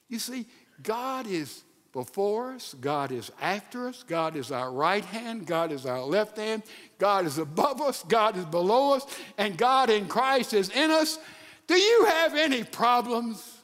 You 0.09 0.19
see, 0.19 0.45
God 0.81 1.27
is 1.27 1.63
before 1.91 2.53
us, 2.53 2.75
God 2.79 3.11
is 3.11 3.31
after 3.39 3.87
us, 3.87 4.03
God 4.03 4.35
is 4.35 4.51
our 4.51 4.71
right 4.71 5.05
hand, 5.05 5.45
God 5.45 5.71
is 5.71 5.85
our 5.85 6.01
left 6.01 6.37
hand, 6.37 6.63
God 6.97 7.25
is 7.25 7.37
above 7.37 7.81
us, 7.81 8.03
God 8.07 8.35
is 8.35 8.45
below 8.45 8.93
us, 8.93 9.05
and 9.37 9.57
God 9.57 9.89
in 9.89 10.07
Christ 10.07 10.53
is 10.53 10.69
in 10.69 10.89
us. 10.89 11.19
Do 11.67 11.75
you 11.75 12.05
have 12.05 12.35
any 12.35 12.63
problems? 12.63 13.59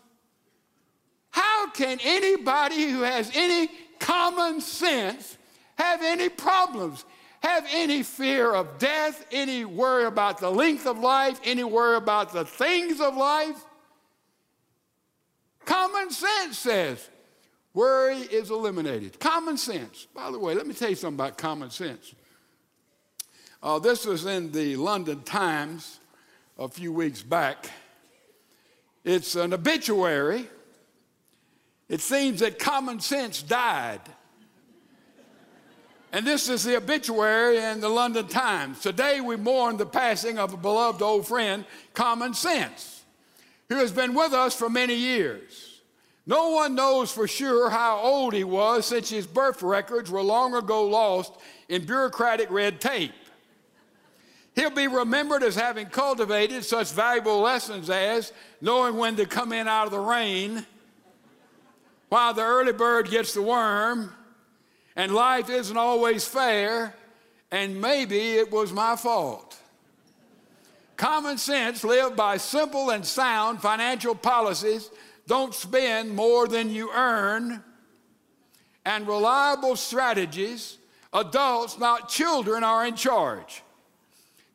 How 1.31 1.69
can 1.71 1.99
anybody 2.03 2.89
who 2.91 3.01
has 3.01 3.31
any 3.33 3.69
common 3.99 4.61
sense 4.61 5.37
have 5.75 6.01
any 6.01 6.29
problems? 6.29 7.05
have 7.41 7.65
any 7.71 8.03
fear 8.03 8.53
of 8.53 8.77
death, 8.79 9.25
any 9.31 9.63
worry 9.63 10.05
about 10.05 10.39
the 10.39 10.49
length 10.49 10.85
of 10.85 10.99
life, 10.99 11.39
any 11.43 11.63
worry 11.63 11.95
about 11.95 12.33
the 12.33 12.43
things 12.43 12.99
of 12.99 13.15
life. 13.15 13.63
Common 15.69 16.09
sense 16.09 16.57
says 16.57 17.07
worry 17.75 18.17
is 18.17 18.49
eliminated. 18.49 19.19
Common 19.19 19.55
sense. 19.55 20.07
By 20.15 20.31
the 20.31 20.39
way, 20.39 20.55
let 20.55 20.65
me 20.65 20.73
tell 20.73 20.89
you 20.89 20.95
something 20.95 21.23
about 21.23 21.37
common 21.37 21.69
sense. 21.69 22.15
Uh, 23.61 23.77
this 23.77 24.03
was 24.03 24.25
in 24.25 24.51
the 24.51 24.77
London 24.77 25.21
Times 25.21 25.99
a 26.57 26.67
few 26.67 26.91
weeks 26.91 27.21
back. 27.21 27.69
It's 29.03 29.35
an 29.35 29.53
obituary. 29.53 30.47
It 31.87 32.01
seems 32.01 32.39
that 32.39 32.57
common 32.57 32.99
sense 32.99 33.43
died. 33.43 34.01
And 36.11 36.25
this 36.25 36.49
is 36.49 36.63
the 36.63 36.77
obituary 36.77 37.57
in 37.59 37.79
the 37.79 37.89
London 37.89 38.27
Times. 38.27 38.79
Today 38.79 39.21
we 39.21 39.35
mourn 39.35 39.77
the 39.77 39.85
passing 39.85 40.39
of 40.39 40.51
a 40.51 40.57
beloved 40.57 41.03
old 41.03 41.27
friend, 41.27 41.63
Common 41.93 42.33
Sense, 42.33 42.98
who 43.69 43.75
has 43.75 43.91
been 43.91 44.13
with 44.13 44.33
us 44.33 44.55
for 44.55 44.69
many 44.69 44.95
years. 44.95 45.81
No 46.25 46.49
one 46.49 46.75
knows 46.75 47.11
for 47.11 47.27
sure 47.27 47.69
how 47.69 47.97
old 47.97 48.33
he 48.33 48.43
was 48.43 48.85
since 48.85 49.09
his 49.09 49.25
birth 49.25 49.63
records 49.63 50.11
were 50.11 50.21
long 50.21 50.53
ago 50.53 50.85
lost 50.85 51.33
in 51.69 51.85
bureaucratic 51.85 52.51
red 52.51 52.81
tape. 52.81 53.13
He'll 54.55 54.69
be 54.69 54.87
remembered 54.87 55.43
as 55.43 55.55
having 55.55 55.87
cultivated 55.87 56.65
such 56.65 56.91
valuable 56.91 57.39
lessons 57.39 57.89
as 57.89 58.33
knowing 58.59 58.97
when 58.97 59.15
to 59.15 59.25
come 59.25 59.53
in 59.53 59.67
out 59.67 59.85
of 59.85 59.91
the 59.91 59.99
rain, 59.99 60.65
while 62.09 62.33
the 62.33 62.41
early 62.41 62.73
bird 62.73 63.09
gets 63.09 63.33
the 63.33 63.41
worm, 63.41 64.13
and 64.95 65.13
life 65.13 65.49
isn't 65.49 65.77
always 65.77 66.27
fair, 66.27 66.93
and 67.51 67.79
maybe 67.79 68.33
it 68.33 68.51
was 68.51 68.73
my 68.73 68.95
fault. 68.95 69.58
Common 70.99 71.37
sense 71.37 71.85
lived 71.85 72.17
by 72.17 72.35
simple 72.35 72.89
and 72.89 73.05
sound 73.05 73.61
financial 73.61 74.13
policies 74.13 74.91
don't 75.27 75.53
spend 75.53 76.13
more 76.13 76.45
than 76.45 76.69
you 76.69 76.91
earn, 76.93 77.63
and 78.83 79.07
reliable 79.07 79.77
strategies, 79.77 80.77
adults, 81.13 81.79
not 81.79 82.09
children, 82.09 82.65
are 82.65 82.85
in 82.85 82.97
charge. 82.97 83.63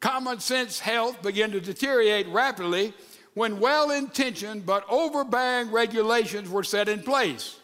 Common 0.00 0.38
sense 0.38 0.78
health 0.78 1.22
began 1.22 1.50
to 1.50 1.62
deteriorate 1.62 2.28
rapidly 2.28 2.92
when 3.32 3.58
well 3.58 3.90
intentioned 3.90 4.66
but 4.66 4.84
overbearing 4.90 5.70
regulations 5.70 6.50
were 6.50 6.62
set 6.62 6.90
in 6.90 7.02
place. 7.02 7.58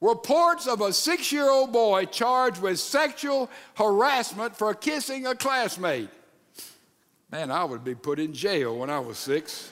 Reports 0.00 0.68
of 0.68 0.82
a 0.82 0.92
six 0.92 1.32
year 1.32 1.50
old 1.50 1.72
boy 1.72 2.04
charged 2.04 2.62
with 2.62 2.78
sexual 2.78 3.50
harassment 3.74 4.56
for 4.56 4.72
kissing 4.72 5.26
a 5.26 5.34
classmate. 5.34 6.10
Man, 7.30 7.50
I 7.50 7.64
would 7.64 7.84
be 7.84 7.94
put 7.94 8.18
in 8.18 8.32
jail 8.32 8.78
when 8.78 8.90
I 8.90 9.00
was 9.00 9.18
six. 9.18 9.70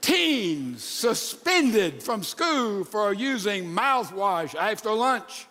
Teens 0.00 0.84
suspended 0.84 2.02
from 2.02 2.22
school 2.22 2.84
for 2.84 3.12
using 3.12 3.64
mouthwash 3.64 4.54
after 4.54 4.90
lunch. 4.90 5.46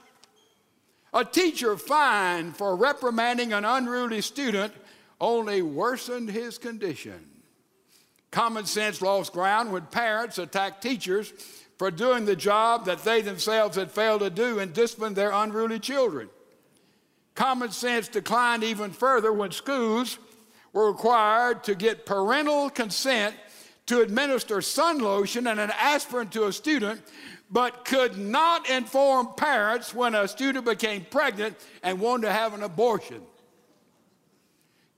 A 1.14 1.26
teacher 1.26 1.78
fined 1.78 2.56
for 2.56 2.76
reprimanding 2.76 3.54
an 3.54 3.66
unruly 3.66 4.22
student 4.22 4.74
only 5.20 5.62
worsened 5.62 6.30
his 6.30 6.58
condition. 6.58 7.30
Common 8.32 8.66
sense 8.66 9.02
lost 9.02 9.34
ground 9.34 9.72
when 9.72 9.84
parents 9.88 10.38
attacked 10.40 10.82
teachers 10.82 11.32
for 11.78 11.92
doing 11.92 12.26
the 12.26 12.36
job 12.36 12.86
that 12.86 13.04
they 13.04 13.22
themselves 13.22 13.76
had 13.76 13.92
failed 13.92 14.22
to 14.22 14.30
do 14.30 14.60
and 14.60 14.74
disciplined 14.74 15.16
their 15.16 15.32
unruly 15.32 15.80
children. 15.80 16.30
Common 17.36 17.72
sense 17.72 18.08
declined 18.08 18.64
even 18.64 18.92
further 18.92 19.34
when 19.34 19.52
schools 19.52 20.20
were 20.72 20.88
required 20.92 21.64
to 21.64 21.76
get 21.76 22.06
parental 22.06 22.70
consent 22.70 23.36
to 23.86 24.02
administer 24.02 24.62
sun 24.62 25.00
lotion 25.00 25.48
and 25.48 25.60
an 25.60 25.72
aspirin 25.80 26.30
to 26.30 26.46
a 26.46 26.54
student 26.54 27.02
but 27.50 27.86
could 27.86 28.18
not 28.18 28.70
inform 28.70 29.28
parents 29.36 29.94
when 29.94 30.16
a 30.16 30.28
student 30.28 30.66
became 30.66 31.06
pregnant 31.10 31.56
and 31.84 32.00
wanted 32.00 32.28
to 32.28 32.34
have 32.34 32.54
an 32.54 32.64
abortion. 32.64 33.22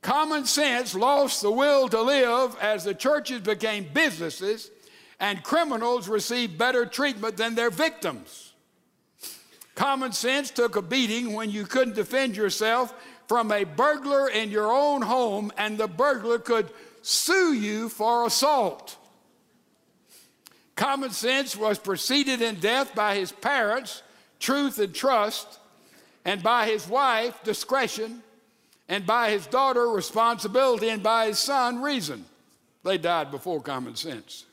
Common 0.01 0.45
sense 0.45 0.93
lost 0.93 1.41
the 1.41 1.51
will 1.51 1.89
to 1.89 2.01
live 2.01 2.55
as 2.61 2.83
the 2.83 2.93
churches 2.93 3.41
became 3.41 3.88
businesses 3.93 4.69
and 5.19 5.41
criminals 5.43 6.07
received 6.07 6.57
better 6.57 6.86
treatment 6.86 7.38
than 7.38 7.55
their 7.55 7.71
victims. 7.71 8.44
Common 9.76 10.13
sense 10.13 10.51
took 10.51 10.78
a 10.78 10.82
beating 10.82 11.34
when 11.34 11.49
you 11.51 11.65
couldn't 11.65 11.95
defend 11.95 12.36
yourself 12.36 12.93
from 13.28 13.51
a 13.51 13.65
burglar 13.65 14.30
in 14.30 14.49
your 14.49 14.71
own 14.71 15.01
home 15.01 15.51
and 15.57 15.78
the 15.78 15.88
burglar 15.88 16.39
could 16.39 16.69
sue 17.01 17.53
you 17.53 17.89
for 17.89 18.26
assault. 18.26 18.97
Common 20.76 21.11
sense 21.11 21.55
was 21.55 21.78
preceded 21.78 22.41
in 22.41 22.55
death 22.55 22.95
by 22.95 23.15
his 23.15 23.32
parents, 23.32 24.01
truth 24.39 24.80
and 24.80 24.93
trust, 24.93 25.59
and 26.26 26.41
by 26.41 26.67
his 26.67 26.88
wife, 26.88 27.41
discretion, 27.43 28.21
and 28.89 29.05
by 29.05 29.32
his 29.32 29.47
daughter, 29.47 29.88
responsibility, 29.88 30.89
and 30.89 31.01
by 31.01 31.28
his 31.28 31.39
son, 31.39 31.82
reason. 31.82 32.26
They 32.84 32.97
died 32.97 33.32
before 33.32 33.61
common 33.61 33.95
sense. 33.95 34.45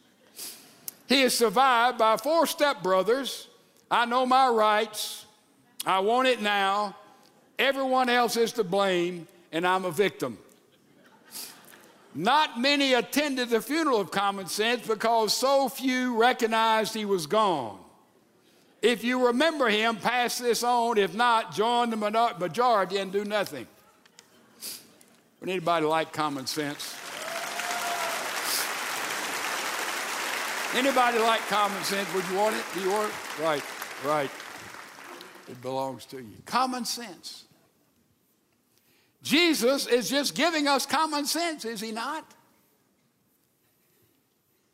He 1.08 1.22
is 1.22 1.36
survived 1.36 1.98
by 1.98 2.16
four 2.16 2.44
stepbrothers. 2.44 3.46
I 3.92 4.06
know 4.06 4.24
my 4.24 4.48
rights. 4.48 5.26
I 5.84 6.00
want 6.00 6.26
it 6.26 6.40
now. 6.40 6.96
Everyone 7.58 8.08
else 8.08 8.38
is 8.38 8.52
to 8.54 8.64
blame, 8.64 9.28
and 9.52 9.66
I'm 9.66 9.84
a 9.84 9.90
victim. 9.90 10.38
Not 12.14 12.58
many 12.58 12.94
attended 12.94 13.50
the 13.50 13.60
funeral 13.60 14.00
of 14.00 14.10
common 14.10 14.46
sense 14.46 14.86
because 14.86 15.34
so 15.34 15.68
few 15.68 16.16
recognized 16.16 16.94
he 16.94 17.04
was 17.04 17.26
gone. 17.26 17.78
If 18.80 19.04
you 19.04 19.26
remember 19.26 19.68
him, 19.68 19.96
pass 19.96 20.38
this 20.38 20.64
on. 20.64 20.96
If 20.96 21.14
not, 21.14 21.54
join 21.54 21.90
the 21.90 21.96
majority 21.96 22.96
and 22.96 23.12
do 23.12 23.24
nothing. 23.26 23.66
Would 25.40 25.50
anybody 25.50 25.84
like 25.84 26.12
common 26.12 26.46
sense? 26.46 26.96
Anybody 30.74 31.18
like 31.18 31.40
common 31.48 31.82
sense? 31.84 32.12
Would 32.14 32.24
you 32.30 32.36
want 32.36 32.56
it? 32.56 32.64
Do 32.74 32.80
you 32.80 32.90
want 32.90 33.10
it? 33.10 33.42
Right, 33.42 33.62
right. 34.04 34.30
It 35.48 35.60
belongs 35.60 36.06
to 36.06 36.18
you. 36.18 36.36
Common 36.46 36.84
sense. 36.84 37.44
Jesus 39.22 39.86
is 39.86 40.10
just 40.10 40.34
giving 40.34 40.66
us 40.66 40.86
common 40.86 41.26
sense, 41.26 41.64
is 41.64 41.80
he 41.80 41.92
not? 41.92 42.24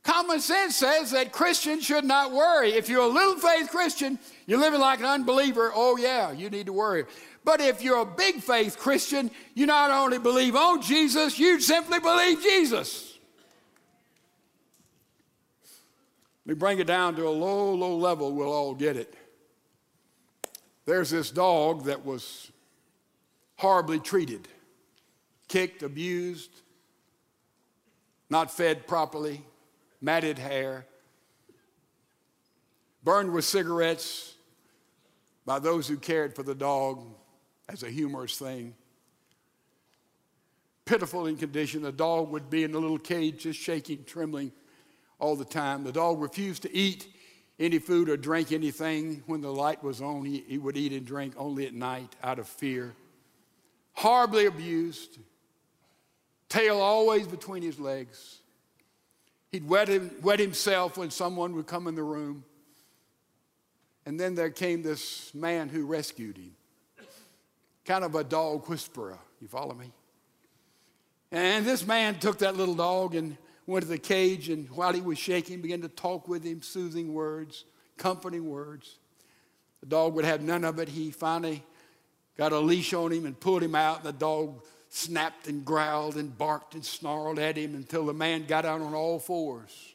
Common 0.03 0.41
sense 0.41 0.77
says 0.77 1.11
that 1.11 1.33
Christians 1.33 1.85
should 1.85 2.05
not 2.05 2.33
worry. 2.33 2.73
If 2.73 2.89
you're 2.89 3.03
a 3.03 3.07
little 3.07 3.37
faith 3.37 3.69
Christian, 3.71 4.19
you're 4.47 4.59
living 4.59 4.81
like 4.81 5.01
an 5.01 5.05
unbeliever, 5.05 5.71
oh 5.75 5.99
yeah, 5.99 6.33
you 6.33 6.49
need 6.49 6.67
to 6.67 6.73
worry. 6.73 7.05
But 7.45 7.61
if 7.61 7.83
you're 7.83 8.01
a 8.01 8.07
big 8.07 8.37
faith 8.43 8.79
Christian, 8.79 9.31
you 9.55 9.67
not 9.67 9.91
only 9.91 10.19
believe 10.19 10.57
on 10.57 10.81
Jesus, 10.81 11.39
you 11.39 11.61
simply 11.61 11.99
believe 11.99 12.43
Jesus. 12.43 13.08
Me 16.49 16.55
bring 16.55 16.79
it 16.79 16.87
down 16.87 17.15
to 17.15 17.29
a 17.29 17.31
low, 17.31 17.75
low 17.75 17.95
level, 17.95 18.33
we'll 18.33 18.51
all 18.51 18.75
get 18.75 18.97
it. 18.97 19.13
There's 20.87 21.11
this 21.11 21.31
dog 21.31 21.85
that 21.85 22.07
was 22.07 22.51
horribly 23.57 24.01
treated, 24.01 24.49
kicked, 25.47 25.83
abused, 25.83 26.63
not 28.31 28.51
fed 28.51 28.87
properly, 28.87 29.45
matted 30.01 30.39
hair, 30.39 30.87
burned 33.05 33.31
with 33.31 33.45
cigarettes 33.45 34.35
by 35.45 35.59
those 35.59 35.87
who 35.87 35.99
cared 35.99 36.35
for 36.35 36.45
the 36.45 36.55
dog 36.55 37.05
as 37.69 37.83
a 37.83 37.91
humorous 37.91 38.39
thing. 38.39 38.75
Pitiful 40.87 41.27
in 41.27 41.37
condition, 41.37 41.83
the 41.83 41.93
dog 41.93 42.31
would 42.31 42.49
be 42.49 42.65
in 42.65 42.73
a 42.73 42.79
little 42.79 42.99
cage 42.99 43.43
just 43.43 43.61
shaking, 43.61 44.03
trembling 44.05 44.51
all 45.19 45.37
the 45.37 45.45
time. 45.45 45.85
The 45.85 45.93
dog 45.93 46.21
refused 46.21 46.63
to 46.63 46.75
eat 46.75 47.07
any 47.59 47.79
food 47.79 48.09
or 48.09 48.17
drink 48.17 48.53
anything 48.53 49.23
when 49.27 49.41
the 49.41 49.53
light 49.53 49.83
was 49.83 50.01
on. 50.01 50.25
He, 50.25 50.45
he 50.47 50.59
would 50.59 50.77
eat 50.77 50.93
and 50.93 51.05
drink 51.05 51.35
only 51.37 51.67
at 51.67 51.75
night 51.75 52.15
out 52.23 52.39
of 52.39 52.47
fear 52.47 52.95
horribly 53.99 54.47
abused, 54.47 55.19
tail 56.49 56.79
always 56.79 57.27
between 57.27 57.65
his 57.65 57.81
legs. 57.81 58.39
He'd 59.51 59.69
wet, 59.69 59.89
him, 59.89 60.13
wet 60.23 60.39
himself 60.39 60.97
when 60.97 61.11
someone 61.11 61.57
would 61.57 61.67
come 61.67 61.89
in 61.89 61.97
the 61.97 62.05
room. 62.05 62.45
And 64.07 64.19
then 64.19 64.37
there 64.37 64.51
came 64.51 64.83
this 64.83 65.35
man 65.35 65.69
who 65.69 65.85
rescued 65.85 66.37
him, 66.37 66.53
kind 67.85 68.05
of 68.05 68.15
a 68.15 68.23
dog 68.23 68.69
whisperer. 68.69 69.19
You 69.41 69.49
follow 69.49 69.75
me? 69.75 69.91
And 71.33 71.67
this 71.67 71.85
man 71.85 72.21
took 72.21 72.39
that 72.39 72.57
little 72.57 72.77
dog 72.77 73.17
and 73.17 73.37
went 73.73 73.85
to 73.85 73.89
the 73.89 73.99
cage, 73.99 74.49
and 74.49 74.69
while 74.71 74.93
he 74.93 75.01
was 75.01 75.19
shaking, 75.19 75.61
began 75.61 75.83
to 75.83 75.89
talk 75.89 76.27
with 76.27 76.43
him, 76.43 76.63
soothing 76.63 77.13
words, 77.13 77.65
comforting 77.99 78.49
words. 78.49 78.99
The 79.81 79.87
dog 79.87 80.15
would 80.15 80.25
have 80.25 80.43
none 80.43 80.65
of 80.65 80.79
it. 80.79 80.89
He 80.89 81.11
finally 81.11 81.63
got 82.37 82.53
a 82.53 82.59
leash 82.59 82.95
on 82.95 83.13
him 83.13 83.27
and 83.27 83.39
pulled 83.39 83.63
him 83.63 83.75
out. 83.75 84.03
The 84.03 84.13
dog 84.13 84.65
snapped 84.89 85.49
and 85.49 85.65
growled 85.65 86.17
and 86.17 86.37
barked 86.37 86.75
and 86.75 86.85
snarled 86.85 87.39
at 87.39 87.57
him 87.57 87.75
until 87.75 88.07
the 88.07 88.15
man 88.15 88.47
got 88.47 88.65
out 88.65 88.81
on 88.81 88.95
all 88.95 89.19
fours. 89.19 89.95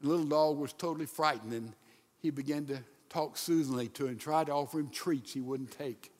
The 0.00 0.08
little 0.08 0.26
dog 0.26 0.58
was 0.58 0.72
totally 0.72 1.06
frightened 1.06 1.52
and 1.52 1.72
he 2.20 2.30
began 2.30 2.66
to 2.66 2.78
talk 3.08 3.36
soothingly 3.36 3.88
to 3.88 4.06
him, 4.06 4.18
tried 4.18 4.46
to 4.46 4.52
offer 4.52 4.80
him 4.80 4.90
treats 4.90 5.32
he 5.32 5.40
wouldn't 5.40 5.70
take. 5.70 6.12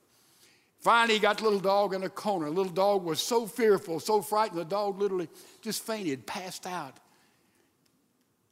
Finally, 0.80 1.14
he 1.14 1.20
got 1.20 1.38
the 1.38 1.44
little 1.44 1.58
dog 1.58 1.92
in 1.92 2.04
a 2.04 2.08
corner. 2.08 2.46
The 2.46 2.52
little 2.52 2.72
dog 2.72 3.04
was 3.04 3.20
so 3.20 3.46
fearful, 3.46 3.98
so 3.98 4.22
frightened, 4.22 4.60
the 4.60 4.64
dog 4.64 5.00
literally 5.00 5.28
just 5.60 5.84
fainted, 5.84 6.26
passed 6.26 6.66
out. 6.66 6.98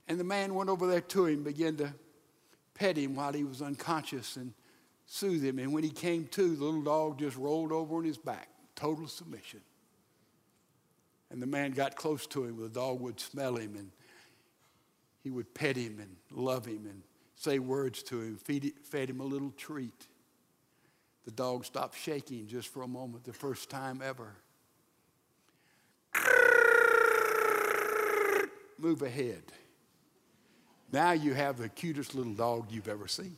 And 0.09 0.19
the 0.19 0.25
man 0.25 0.55
went 0.55 0.71
over 0.71 0.87
there 0.87 1.01
to 1.01 1.27
him, 1.27 1.45
began 1.45 1.77
to 1.77 1.93
pet 2.75 2.97
him 2.97 3.17
while 3.17 3.33
he 3.33 3.45
was 3.45 3.63
unconscious 3.63 4.37
and 4.37 4.53
soothe 5.07 5.45
him. 5.45 5.59
And 5.59 5.73
when 5.73 5.85
he 5.85 5.91
came 5.91 6.27
to, 6.29 6.57
the 6.57 6.65
little 6.65 6.83
dog 6.83 7.19
just 7.19 7.37
rolled 7.37 7.73
over 7.73 7.97
on 7.97 8.05
his 8.05 8.19
back, 8.19 8.49
total 8.75 9.07
submission. 9.07 9.61
And 11.31 11.41
the 11.41 11.47
man 11.47 11.73
got 11.73 11.97
close 11.97 12.27
to 12.29 12.45
him. 12.45 12.61
The 12.61 12.69
dog 12.69 13.01
would 13.01 13.19
smell 13.21 13.57
him 13.57 13.75
and 13.77 13.91
he 15.23 15.31
would 15.31 15.55
pet 15.55 15.77
him 15.77 15.99
and 16.01 16.17
love 16.31 16.67
him 16.67 16.87
and 16.87 17.03
say 17.35 17.59
words 17.59 18.03
to 18.05 18.21
him, 18.21 18.37
feed, 18.37 18.73
fed 18.85 19.11
him 19.11 19.21
a 19.21 19.25
little 19.25 19.51
treat. 19.57 20.07
The 21.27 21.33
dog 21.33 21.65
stopped 21.65 21.99
shaking 21.99 22.47
just 22.47 22.69
for 22.69 22.83
a 22.83 22.89
moment, 22.89 23.25
the 23.25 23.33
first 23.33 23.69
time 23.69 24.01
ever. 24.03 24.33
Move 28.79 29.03
ahead. 29.03 29.43
Now 30.93 31.13
you 31.13 31.35
have 31.35 31.59
the 31.59 31.69
cutest 31.69 32.15
little 32.15 32.33
dog 32.33 32.71
you've 32.71 32.89
ever 32.89 33.09
seen. 33.09 33.37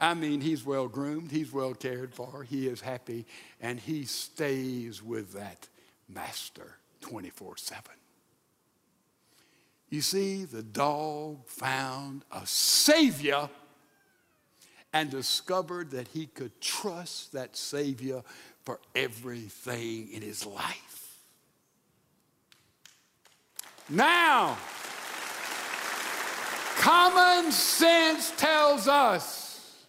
I 0.00 0.14
mean, 0.14 0.40
he's 0.40 0.66
well 0.66 0.88
groomed, 0.88 1.30
he's 1.30 1.52
well 1.52 1.72
cared 1.72 2.12
for, 2.12 2.42
he 2.42 2.66
is 2.66 2.80
happy, 2.80 3.26
and 3.60 3.78
he 3.78 4.04
stays 4.04 5.02
with 5.02 5.32
that 5.34 5.68
master 6.08 6.78
24 7.00 7.56
7. 7.58 7.82
You 9.88 10.00
see, 10.00 10.44
the 10.44 10.64
dog 10.64 11.46
found 11.46 12.24
a 12.32 12.44
Savior 12.44 13.48
and 14.96 15.10
discovered 15.10 15.90
that 15.90 16.08
he 16.08 16.24
could 16.24 16.58
trust 16.58 17.32
that 17.32 17.54
Savior 17.54 18.22
for 18.64 18.80
everything 18.94 20.10
in 20.10 20.22
his 20.22 20.46
life. 20.46 21.20
Now, 23.90 24.56
common 26.78 27.52
sense 27.52 28.32
tells 28.38 28.88
us 28.88 29.84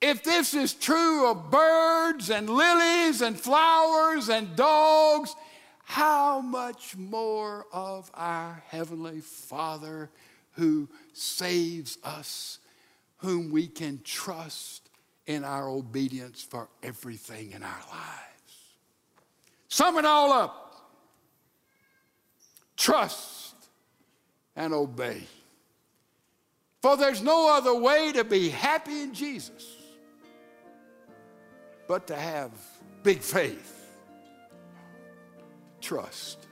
if 0.00 0.24
this 0.24 0.54
is 0.54 0.72
true 0.72 1.30
of 1.30 1.50
birds 1.50 2.30
and 2.30 2.48
lilies 2.48 3.20
and 3.20 3.38
flowers 3.38 4.30
and 4.30 4.56
dogs, 4.56 5.36
how 5.84 6.40
much 6.40 6.96
more 6.96 7.66
of 7.74 8.10
our 8.14 8.62
Heavenly 8.68 9.20
Father 9.20 10.08
who 10.52 10.88
saves 11.12 11.98
us, 12.02 12.58
whom 13.18 13.50
we 13.50 13.66
can 13.66 14.00
trust 14.02 14.88
in 15.26 15.44
our 15.44 15.68
obedience 15.68 16.42
for 16.42 16.68
everything 16.82 17.52
in 17.52 17.62
our 17.62 17.82
lives? 17.90 18.74
Sum 19.68 19.98
it 19.98 20.04
all 20.04 20.32
up 20.32 20.68
trust 22.78 23.54
and 24.56 24.72
obey. 24.72 25.20
For 26.80 26.96
there's 26.96 27.20
no 27.20 27.54
other 27.54 27.74
way 27.74 28.12
to 28.12 28.24
be 28.24 28.48
happy 28.48 29.02
in 29.02 29.12
Jesus 29.12 29.76
but 31.88 32.06
to 32.06 32.16
have 32.16 32.52
big 33.02 33.20
faith, 33.20 33.90
trust, 35.80 36.46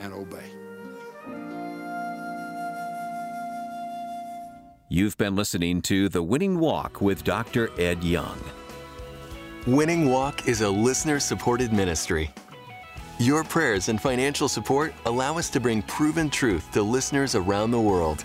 and 0.00 0.12
obey. 0.12 0.65
You've 4.88 5.18
been 5.18 5.34
listening 5.34 5.82
to 5.82 6.08
The 6.08 6.22
Winning 6.22 6.60
Walk 6.60 7.00
with 7.00 7.24
Dr. 7.24 7.70
Ed 7.76 8.04
Young. 8.04 8.38
Winning 9.66 10.08
Walk 10.08 10.46
is 10.46 10.60
a 10.60 10.70
listener 10.70 11.18
supported 11.18 11.72
ministry. 11.72 12.30
Your 13.18 13.42
prayers 13.42 13.88
and 13.88 14.00
financial 14.00 14.48
support 14.48 14.94
allow 15.04 15.38
us 15.38 15.50
to 15.50 15.58
bring 15.58 15.82
proven 15.82 16.30
truth 16.30 16.70
to 16.70 16.82
listeners 16.82 17.34
around 17.34 17.72
the 17.72 17.80
world. 17.80 18.24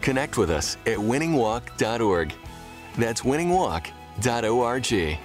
Connect 0.00 0.38
with 0.38 0.48
us 0.48 0.78
at 0.86 0.96
winningwalk.org. 0.96 2.32
That's 2.96 3.20
winningwalk.org. 3.20 5.18